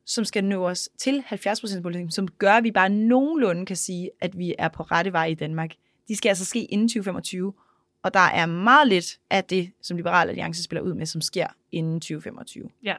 som 0.05 0.25
skal 0.25 0.43
nå 0.43 0.67
os 0.67 0.89
til 0.97 1.23
70% 1.31 1.81
politikken, 1.81 2.11
som 2.11 2.27
gør, 2.27 2.53
at 2.53 2.63
vi 2.63 2.71
bare 2.71 2.89
nogenlunde 2.89 3.65
kan 3.65 3.75
sige, 3.75 4.09
at 4.21 4.37
vi 4.37 4.55
er 4.59 4.67
på 4.67 4.83
rette 4.83 5.13
vej 5.13 5.25
i 5.25 5.33
Danmark, 5.33 5.71
de 6.07 6.15
skal 6.15 6.29
altså 6.29 6.45
ske 6.45 6.65
inden 6.65 6.87
2025. 6.87 7.53
Og 8.03 8.13
der 8.13 8.19
er 8.19 8.45
meget 8.45 8.87
lidt 8.87 9.19
af 9.29 9.43
det, 9.43 9.71
som 9.81 9.97
Liberal 9.97 10.29
Alliance 10.29 10.63
spiller 10.63 10.81
ud 10.81 10.93
med, 10.93 11.05
som 11.05 11.21
sker 11.21 11.47
inden 11.71 11.99
2025. 12.01 12.69
Ja. 12.83 12.95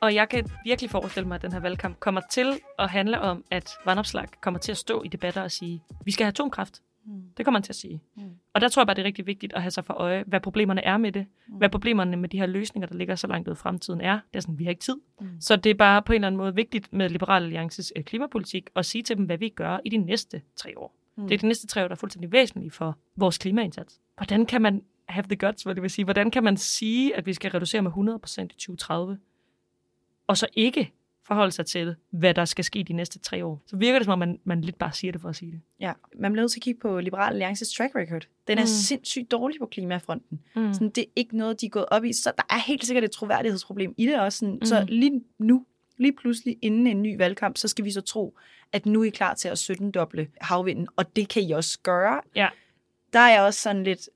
Og 0.00 0.14
jeg 0.14 0.28
kan 0.28 0.46
virkelig 0.64 0.90
forestille 0.90 1.28
mig, 1.28 1.34
at 1.34 1.42
den 1.42 1.52
her 1.52 1.60
valgkamp 1.60 2.00
kommer 2.00 2.20
til 2.30 2.60
at 2.78 2.90
handle 2.90 3.20
om, 3.20 3.44
at 3.50 3.70
vandopslag 3.84 4.26
kommer 4.40 4.60
til 4.60 4.72
at 4.72 4.78
stå 4.78 5.02
i 5.02 5.08
debatter 5.08 5.42
og 5.42 5.50
sige, 5.50 5.82
vi 6.04 6.10
skal 6.10 6.24
have 6.24 6.28
atomkraft. 6.28 6.82
Mm. 7.08 7.22
Det 7.36 7.44
kommer 7.44 7.56
man 7.56 7.62
til 7.62 7.72
at 7.72 7.76
sige. 7.76 8.00
Mm. 8.16 8.22
Og 8.54 8.60
der 8.60 8.68
tror 8.68 8.82
jeg 8.82 8.86
bare, 8.86 8.94
det 8.94 9.02
er 9.02 9.06
rigtig 9.06 9.26
vigtigt 9.26 9.52
at 9.52 9.62
have 9.62 9.70
sig 9.70 9.84
for 9.84 9.94
øje, 9.94 10.24
hvad 10.26 10.40
problemerne 10.40 10.84
er 10.84 10.96
med 10.96 11.12
det. 11.12 11.26
Mm. 11.48 11.54
Hvad 11.54 11.68
problemerne 11.68 12.16
med 12.16 12.28
de 12.28 12.38
her 12.38 12.46
løsninger, 12.46 12.88
der 12.88 12.94
ligger 12.94 13.14
så 13.14 13.26
langt 13.26 13.48
ud 13.48 13.52
i 13.52 13.56
fremtiden 13.56 14.00
er. 14.00 14.12
Det 14.12 14.36
er 14.36 14.40
sådan, 14.40 14.58
vi 14.58 14.64
har 14.64 14.70
ikke 14.70 14.82
tid. 14.82 14.96
Mm. 15.20 15.26
Så 15.40 15.56
det 15.56 15.70
er 15.70 15.74
bare 15.74 16.02
på 16.02 16.12
en 16.12 16.14
eller 16.14 16.26
anden 16.26 16.36
måde 16.36 16.54
vigtigt 16.54 16.92
med 16.92 17.08
Liberal 17.08 17.42
Alliances 17.42 17.92
øh, 17.96 18.04
klimapolitik 18.04 18.70
at 18.76 18.86
sige 18.86 19.02
til 19.02 19.16
dem, 19.16 19.24
hvad 19.24 19.38
vi 19.38 19.48
gør 19.48 19.78
i 19.84 19.88
de 19.88 19.96
næste 19.96 20.42
tre 20.56 20.78
år. 20.78 20.94
Mm. 21.16 21.28
Det 21.28 21.34
er 21.34 21.38
de 21.38 21.46
næste 21.46 21.66
tre 21.66 21.84
år, 21.84 21.88
der 21.88 21.94
er 21.94 21.98
fuldstændig 21.98 22.32
væsentlige 22.32 22.70
for 22.70 22.98
vores 23.16 23.38
klimaindsats. 23.38 24.00
Hvordan 24.16 24.46
kan 24.46 24.62
man 24.62 24.82
have 25.08 25.24
the 25.28 25.36
guts, 25.36 25.62
hvad 25.62 25.74
det 25.74 25.82
vil 25.82 25.90
sige? 25.90 26.04
Hvordan 26.04 26.30
kan 26.30 26.44
man 26.44 26.56
sige, 26.56 27.16
at 27.16 27.26
vi 27.26 27.32
skal 27.32 27.50
reducere 27.50 27.82
med 27.82 27.90
100% 27.90 28.42
i 28.42 28.46
2030, 28.46 29.18
og 30.28 30.36
så 30.36 30.46
ikke 30.52 30.92
forholde 31.26 31.52
sig 31.52 31.66
til, 31.66 31.96
hvad 32.10 32.34
der 32.34 32.44
skal 32.44 32.64
ske 32.64 32.82
de 32.84 32.92
næste 32.92 33.18
tre 33.18 33.44
år? 33.44 33.62
Så 33.66 33.76
virker 33.76 33.98
det 33.98 34.04
som 34.04 34.12
om, 34.12 34.18
man, 34.18 34.40
man 34.44 34.60
lidt 34.60 34.78
bare 34.78 34.92
siger 34.92 35.12
det 35.12 35.20
for 35.20 35.28
at 35.28 35.36
sige 35.36 35.52
det. 35.52 35.60
Ja, 35.80 35.92
man 36.18 36.32
bliver 36.32 36.42
nødt 36.42 36.52
til 36.52 36.58
at 36.58 36.62
kigge 36.62 36.80
på 36.80 37.00
Liberal 37.00 37.32
Alliances 37.32 37.72
track 37.72 37.94
record. 37.94 38.26
Den 38.48 38.58
er 38.58 38.62
Mm. 38.62 38.66
sindssygt 38.66 39.30
dårlig 39.30 39.58
på 39.60 39.66
klimafronten. 39.66 40.40
Mm. 40.56 40.72
Sådan, 40.72 40.88
det 40.90 41.00
er 41.02 41.08
ikke 41.16 41.36
noget, 41.36 41.60
de 41.60 41.66
er 41.66 41.70
gået 41.70 41.86
op 41.90 42.04
i. 42.04 42.12
Så 42.12 42.32
der 42.36 42.42
er 42.50 42.58
helt 42.66 42.86
sikkert 42.86 43.04
et 43.04 43.10
troværdighedsproblem 43.10 43.94
i 43.96 44.06
det 44.06 44.20
også. 44.20 44.38
Sådan, 44.38 44.54
Mm. 44.54 44.64
Så 44.64 44.84
lige 44.88 45.24
nu, 45.38 45.64
lige 45.96 46.12
pludselig 46.12 46.56
inden 46.62 46.86
en 46.86 47.02
ny 47.02 47.16
valgkamp, 47.18 47.56
så 47.56 47.68
skal 47.68 47.84
vi 47.84 47.90
så 47.90 48.00
tro, 48.00 48.38
at 48.72 48.86
nu 48.86 49.00
er 49.00 49.04
I 49.04 49.10
klar 49.10 49.34
til 49.34 49.48
at 49.48 49.58
17-doble 49.70 50.28
havvinden, 50.40 50.88
og 50.96 51.16
det 51.16 51.28
kan 51.28 51.42
I 51.42 51.50
også 51.50 51.78
gøre. 51.82 52.20
Ja. 52.36 52.48
Der 53.12 53.18
er 53.18 53.32
jeg 53.32 53.42
også 53.42 53.60
sådan 53.60 53.84
lidt, 53.84 54.08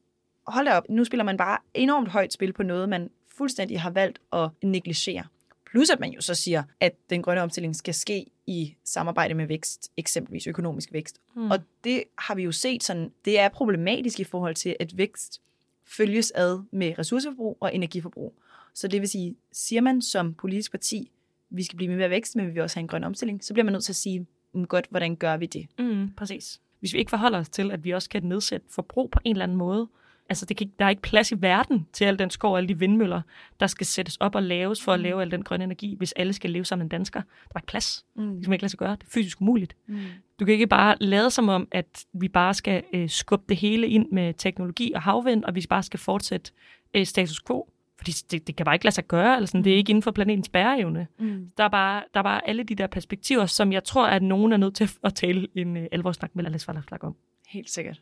hold 0.47 0.67
da 0.67 0.73
op, 0.77 0.89
nu 0.89 1.05
spiller 1.05 1.25
man 1.25 1.37
bare 1.37 1.59
enormt 1.75 2.09
højt 2.09 2.33
spil 2.33 2.53
på 2.53 2.63
noget, 2.63 2.89
man 2.89 3.11
fuldstændig 3.37 3.81
har 3.81 3.91
valgt 3.91 4.19
at 4.33 4.49
negligere. 4.63 5.25
Plus 5.73 5.91
at 5.91 6.01
man 6.01 6.11
jo 6.11 6.21
så 6.21 6.35
siger, 6.35 6.63
at 6.81 6.93
den 7.11 7.23
grønne 7.23 7.43
omstilling 7.43 7.77
skal 7.77 7.95
ske 7.95 8.27
i 8.47 8.75
samarbejde 8.85 9.35
med 9.35 9.47
vækst, 9.47 9.93
eksempelvis 9.97 10.47
økonomisk 10.47 10.93
vækst. 10.93 11.21
Mm. 11.37 11.51
Og 11.51 11.59
det 11.85 12.05
har 12.19 12.35
vi 12.35 12.43
jo 12.43 12.53
set 12.53 12.83
sådan, 12.83 13.13
det 13.25 13.39
er 13.39 13.49
problematisk 13.49 14.21
i 14.21 14.25
forhold 14.25 14.55
til, 14.55 14.77
at 14.81 14.97
vækst 14.97 15.41
følges 15.87 16.33
ad 16.35 16.61
med 16.73 16.99
ressourceforbrug 16.99 17.57
og 17.61 17.75
energiforbrug. 17.75 18.35
Så 18.75 18.89
det 18.89 19.01
vil 19.01 19.09
sige, 19.09 19.37
siger 19.53 19.81
man 19.81 20.03
som 20.03 20.35
politisk 20.35 20.71
parti, 20.71 21.11
vi 21.51 21.63
skal 21.63 21.77
blive 21.77 21.89
med 21.89 21.97
mere 21.97 22.11
vækst, 22.11 22.37
men 22.37 22.47
vi 22.47 22.53
vil 22.53 22.63
også 22.63 22.77
have 22.77 22.83
en 22.83 22.89
grøn 22.89 23.05
omstilling, 23.05 23.45
så 23.45 23.55
bliver 23.55 23.65
man 23.65 23.73
nødt 23.73 23.85
til 23.85 23.93
at 23.93 23.97
sige, 23.97 24.27
mm, 24.53 24.67
godt, 24.67 24.87
hvordan 24.91 25.17
gør 25.17 25.37
vi 25.37 25.47
det? 25.47 25.67
Mm, 25.79 26.11
præcis. 26.17 26.61
Hvis 26.81 26.93
vi 26.93 26.99
ikke 26.99 27.11
forholder 27.11 27.39
os 27.39 27.49
til, 27.49 27.71
at 27.71 27.85
vi 27.85 27.91
også 27.91 28.09
kan 28.09 28.23
nedsætte 28.23 28.67
forbrug 28.71 29.11
på 29.11 29.21
en 29.25 29.37
eller 29.37 29.45
anden 29.45 29.59
måde, 29.59 29.89
altså 30.33 30.47
det 30.47 30.57
kan, 30.57 30.73
der 30.79 30.85
er 30.85 30.89
ikke 30.91 31.03
plads 31.03 31.33
i 31.33 31.35
verden 31.43 31.87
til 31.93 32.05
al 32.05 32.19
den 32.19 32.31
skov 32.31 32.53
og 32.53 32.59
alle 32.59 32.69
de 32.69 32.79
vindmøller, 32.79 33.23
der 33.61 33.67
skal 33.67 33.87
sættes 33.87 34.17
op 34.17 34.35
og 34.35 34.43
laves 34.43 34.83
for 34.83 34.93
at 34.93 35.01
Mm. 35.01 35.03
lave 35.03 35.23
al 35.23 35.31
den 35.31 35.43
grønne 35.43 35.65
energi, 35.65 35.95
hvis 35.99 36.13
alle 36.13 36.33
skal 36.33 36.51
leve 36.51 36.65
sammen 36.65 36.85
en 36.85 36.89
dansker. 36.89 37.21
Der 37.21 37.27
er 37.55 37.59
ikke 37.59 37.67
plads. 37.67 38.05
Mm. 38.17 38.23
Det 38.35 38.43
kan 38.43 38.51
man 38.51 38.55
ikke 38.55 38.63
lade 38.63 38.71
sig 38.71 38.79
gøre. 38.79 38.91
Det 38.93 39.03
er 39.03 39.11
fysisk 39.11 39.41
umuligt. 39.41 39.77
Mm. 39.87 39.99
Du 40.41 40.45
kan 40.45 40.53
ikke 40.53 40.67
bare 40.67 40.97
lade 41.01 41.31
som 41.31 41.49
om, 41.49 41.69
at 41.73 42.05
vi 42.13 42.29
bare 42.29 42.55
skal 42.55 42.83
øh, 42.93 43.09
skubbe 43.09 43.45
det 43.49 43.57
hele 43.57 43.89
ind 43.89 44.07
med 44.13 44.35
teknologi 44.35 44.93
og 44.95 45.03
havvind, 45.03 45.45
og 45.45 45.55
vi 45.55 45.65
bare 45.69 45.83
skal 45.83 46.01
fortsætte 46.01 46.53
øh, 46.95 47.07
status 47.07 47.43
quo. 47.47 47.69
Fordi 47.97 48.13
det, 48.31 48.47
det 48.47 48.57
kan 48.57 48.65
bare 48.65 48.75
ikke 48.75 48.85
lade 48.85 48.95
sig 48.95 49.05
gøre. 49.09 49.37
Eller 49.37 49.47
sådan. 49.47 49.65
Det 49.65 49.73
er 49.73 49.77
ikke 49.77 49.91
inden 49.91 50.03
for 50.03 50.11
planetens 50.11 50.49
bæreevne. 50.49 51.07
Mm. 51.19 51.51
Der 51.57 51.65
er, 51.65 51.69
bare, 51.69 52.03
der 52.15 52.21
er 52.21 52.25
bare 52.25 52.49
alle 52.49 52.63
de 52.63 52.75
der 52.75 52.87
perspektiver, 52.87 53.47
som 53.47 53.73
jeg 53.73 53.85
tror, 53.85 54.07
at 54.07 54.23
nogen 54.23 54.53
er 54.53 54.57
nødt 54.57 54.75
til 54.75 54.91
at 55.05 55.15
tale 55.15 55.49
en 55.55 55.77
øh, 55.77 55.87
alvorsnak 55.93 56.31
med 56.37 56.45
Alice 56.47 56.69
Vanderslag 56.69 57.05
om. 57.05 57.17
Helt 57.49 57.71
sikkert. 57.71 58.01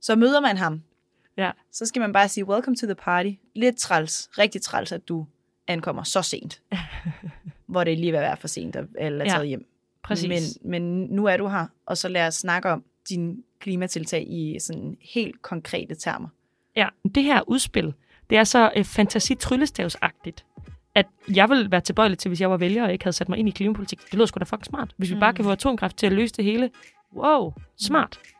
Så 0.00 0.16
møder 0.16 0.40
man 0.40 0.56
ham, 0.56 0.82
Ja. 1.36 1.50
så 1.72 1.86
skal 1.86 2.00
man 2.00 2.12
bare 2.12 2.28
sige, 2.28 2.44
welcome 2.46 2.76
to 2.76 2.86
the 2.86 2.94
party. 2.94 3.30
Lidt 3.54 3.76
træls, 3.76 4.28
rigtig 4.38 4.62
træls, 4.62 4.92
at 4.92 5.08
du 5.08 5.26
ankommer 5.66 6.02
så 6.02 6.22
sent. 6.22 6.62
hvor 7.66 7.84
det 7.84 7.98
lige 7.98 8.12
vil 8.12 8.20
være 8.20 8.36
for 8.36 8.48
sent, 8.48 8.76
at 8.76 8.84
alle 8.98 9.20
er 9.24 9.28
Ja, 9.28 9.30
taget 9.30 9.48
hjem. 9.48 9.66
Præcis. 10.02 10.58
Men, 10.62 10.70
men 10.70 11.04
nu 11.04 11.26
er 11.26 11.36
du 11.36 11.48
her, 11.48 11.66
og 11.86 11.98
så 11.98 12.08
lad 12.08 12.26
os 12.26 12.34
snakke 12.34 12.68
om 12.70 12.84
dine 13.08 13.36
klimatiltag 13.58 14.26
i 14.28 14.58
sådan 14.60 14.96
helt 15.00 15.42
konkrete 15.42 15.94
termer. 15.94 16.28
Ja, 16.76 16.88
det 17.14 17.22
her 17.22 17.48
udspil, 17.48 17.94
det 18.30 18.38
er 18.38 18.44
så 18.44 18.72
øh, 18.76 18.84
at 20.94 21.06
jeg 21.34 21.48
vil 21.50 21.70
være 21.70 21.80
tilbøjelig 21.80 22.18
til, 22.18 22.28
hvis 22.28 22.40
jeg 22.40 22.50
var 22.50 22.56
vælger 22.56 22.84
og 22.84 22.92
ikke 22.92 23.04
havde 23.04 23.16
sat 23.16 23.28
mig 23.28 23.38
ind 23.38 23.48
i 23.48 23.52
klimapolitik. 23.52 23.98
Det 24.04 24.14
lyder 24.14 24.26
sgu 24.26 24.38
da 24.38 24.44
fucking 24.44 24.64
smart. 24.64 24.94
Hvis 24.96 25.10
vi 25.10 25.14
bare 25.20 25.32
Mm. 25.32 25.36
kan 25.36 25.44
få 25.44 25.50
atomkraft 25.50 25.96
til 25.96 26.06
at 26.06 26.12
løse 26.12 26.34
det 26.34 26.44
hele. 26.44 26.70
Wow, 27.16 27.52
smart. 27.76 28.20
Mm. 28.24 28.30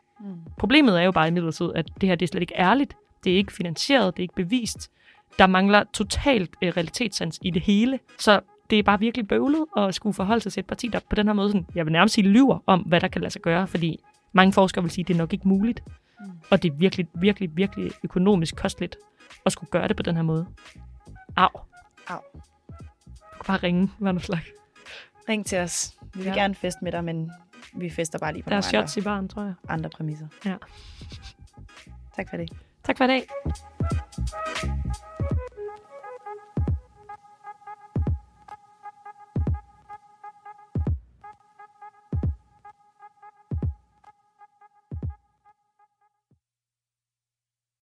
Problemet 0.57 0.99
er 0.99 1.03
jo 1.03 1.11
bare 1.11 1.27
imidlertid, 1.27 1.71
at 1.75 1.85
det 2.01 2.09
her 2.09 2.15
det 2.15 2.25
er 2.25 2.27
slet 2.27 2.41
ikke 2.41 2.55
ærligt. 2.57 2.93
Det 3.23 3.33
er 3.33 3.37
ikke 3.37 3.53
finansieret, 3.53 4.17
det 4.17 4.21
er 4.21 4.23
ikke 4.23 4.35
bevist. 4.35 4.91
Der 5.39 5.47
mangler 5.47 5.83
totalt 5.93 6.49
øh, 6.61 6.69
realitetssans 6.77 7.39
i 7.41 7.49
det 7.51 7.61
hele. 7.61 7.99
Så 8.19 8.39
det 8.69 8.79
er 8.79 8.83
bare 8.83 8.99
virkelig 8.99 9.27
bøvlet 9.27 9.65
at 9.77 9.95
skulle 9.95 10.13
forholde 10.13 10.41
sig 10.41 10.51
til 10.53 10.59
et 10.59 10.65
parti, 10.67 10.87
der 10.87 10.99
på 11.09 11.15
den 11.15 11.27
her 11.27 11.33
måde, 11.33 11.49
sådan, 11.49 11.67
jeg 11.75 11.85
vil 11.85 11.91
nærmest 11.91 12.15
sige, 12.15 12.27
lyver 12.27 12.59
om, 12.65 12.79
hvad 12.79 13.01
der 13.01 13.07
kan 13.07 13.21
lade 13.21 13.33
sig 13.33 13.41
gøre, 13.41 13.67
fordi 13.67 13.99
mange 14.33 14.53
forskere 14.53 14.83
vil 14.83 14.91
sige, 14.91 15.03
at 15.03 15.07
det 15.07 15.13
er 15.13 15.17
nok 15.17 15.33
ikke 15.33 15.47
muligt. 15.47 15.81
Mm. 16.19 16.25
Og 16.51 16.63
det 16.63 16.71
er 16.71 16.75
virkelig, 16.75 17.07
virkelig, 17.13 17.49
virkelig 17.57 17.91
økonomisk 18.03 18.55
kosteligt 18.55 18.95
at 19.45 19.51
skulle 19.51 19.69
gøre 19.71 19.87
det 19.87 19.95
på 19.97 20.03
den 20.03 20.15
her 20.15 20.23
måde. 20.23 20.47
Au. 21.35 21.47
Au. 22.07 22.19
Du 23.17 23.43
kan 23.43 23.45
bare 23.47 23.57
ringe, 23.57 23.91
hvad 23.97 24.13
nu 24.13 24.19
slag. 24.19 24.41
Ring 25.29 25.45
til 25.45 25.57
os. 25.59 25.93
Vi 26.13 26.19
vil 26.19 26.25
Ja. 26.25 26.33
gerne 26.33 26.55
feste 26.55 26.79
med 26.83 26.91
dig, 26.91 27.03
men 27.03 27.31
vi 27.73 27.89
fester 27.89 28.19
bare 28.19 28.33
lige 28.33 28.43
på 28.43 28.49
der 28.49 28.55
er 28.57 28.61
shots 28.61 28.97
i 28.97 29.01
barn, 29.01 29.27
tror 29.27 29.43
jeg. 29.43 29.53
andre 29.69 29.89
præmisser. 29.89 30.27
Ja. 30.45 30.55
Tak 32.15 32.29
for 32.29 32.37
det. 32.37 32.49
Tak 32.83 32.97
for 32.97 33.03
i 33.03 33.07
dag. 33.07 33.27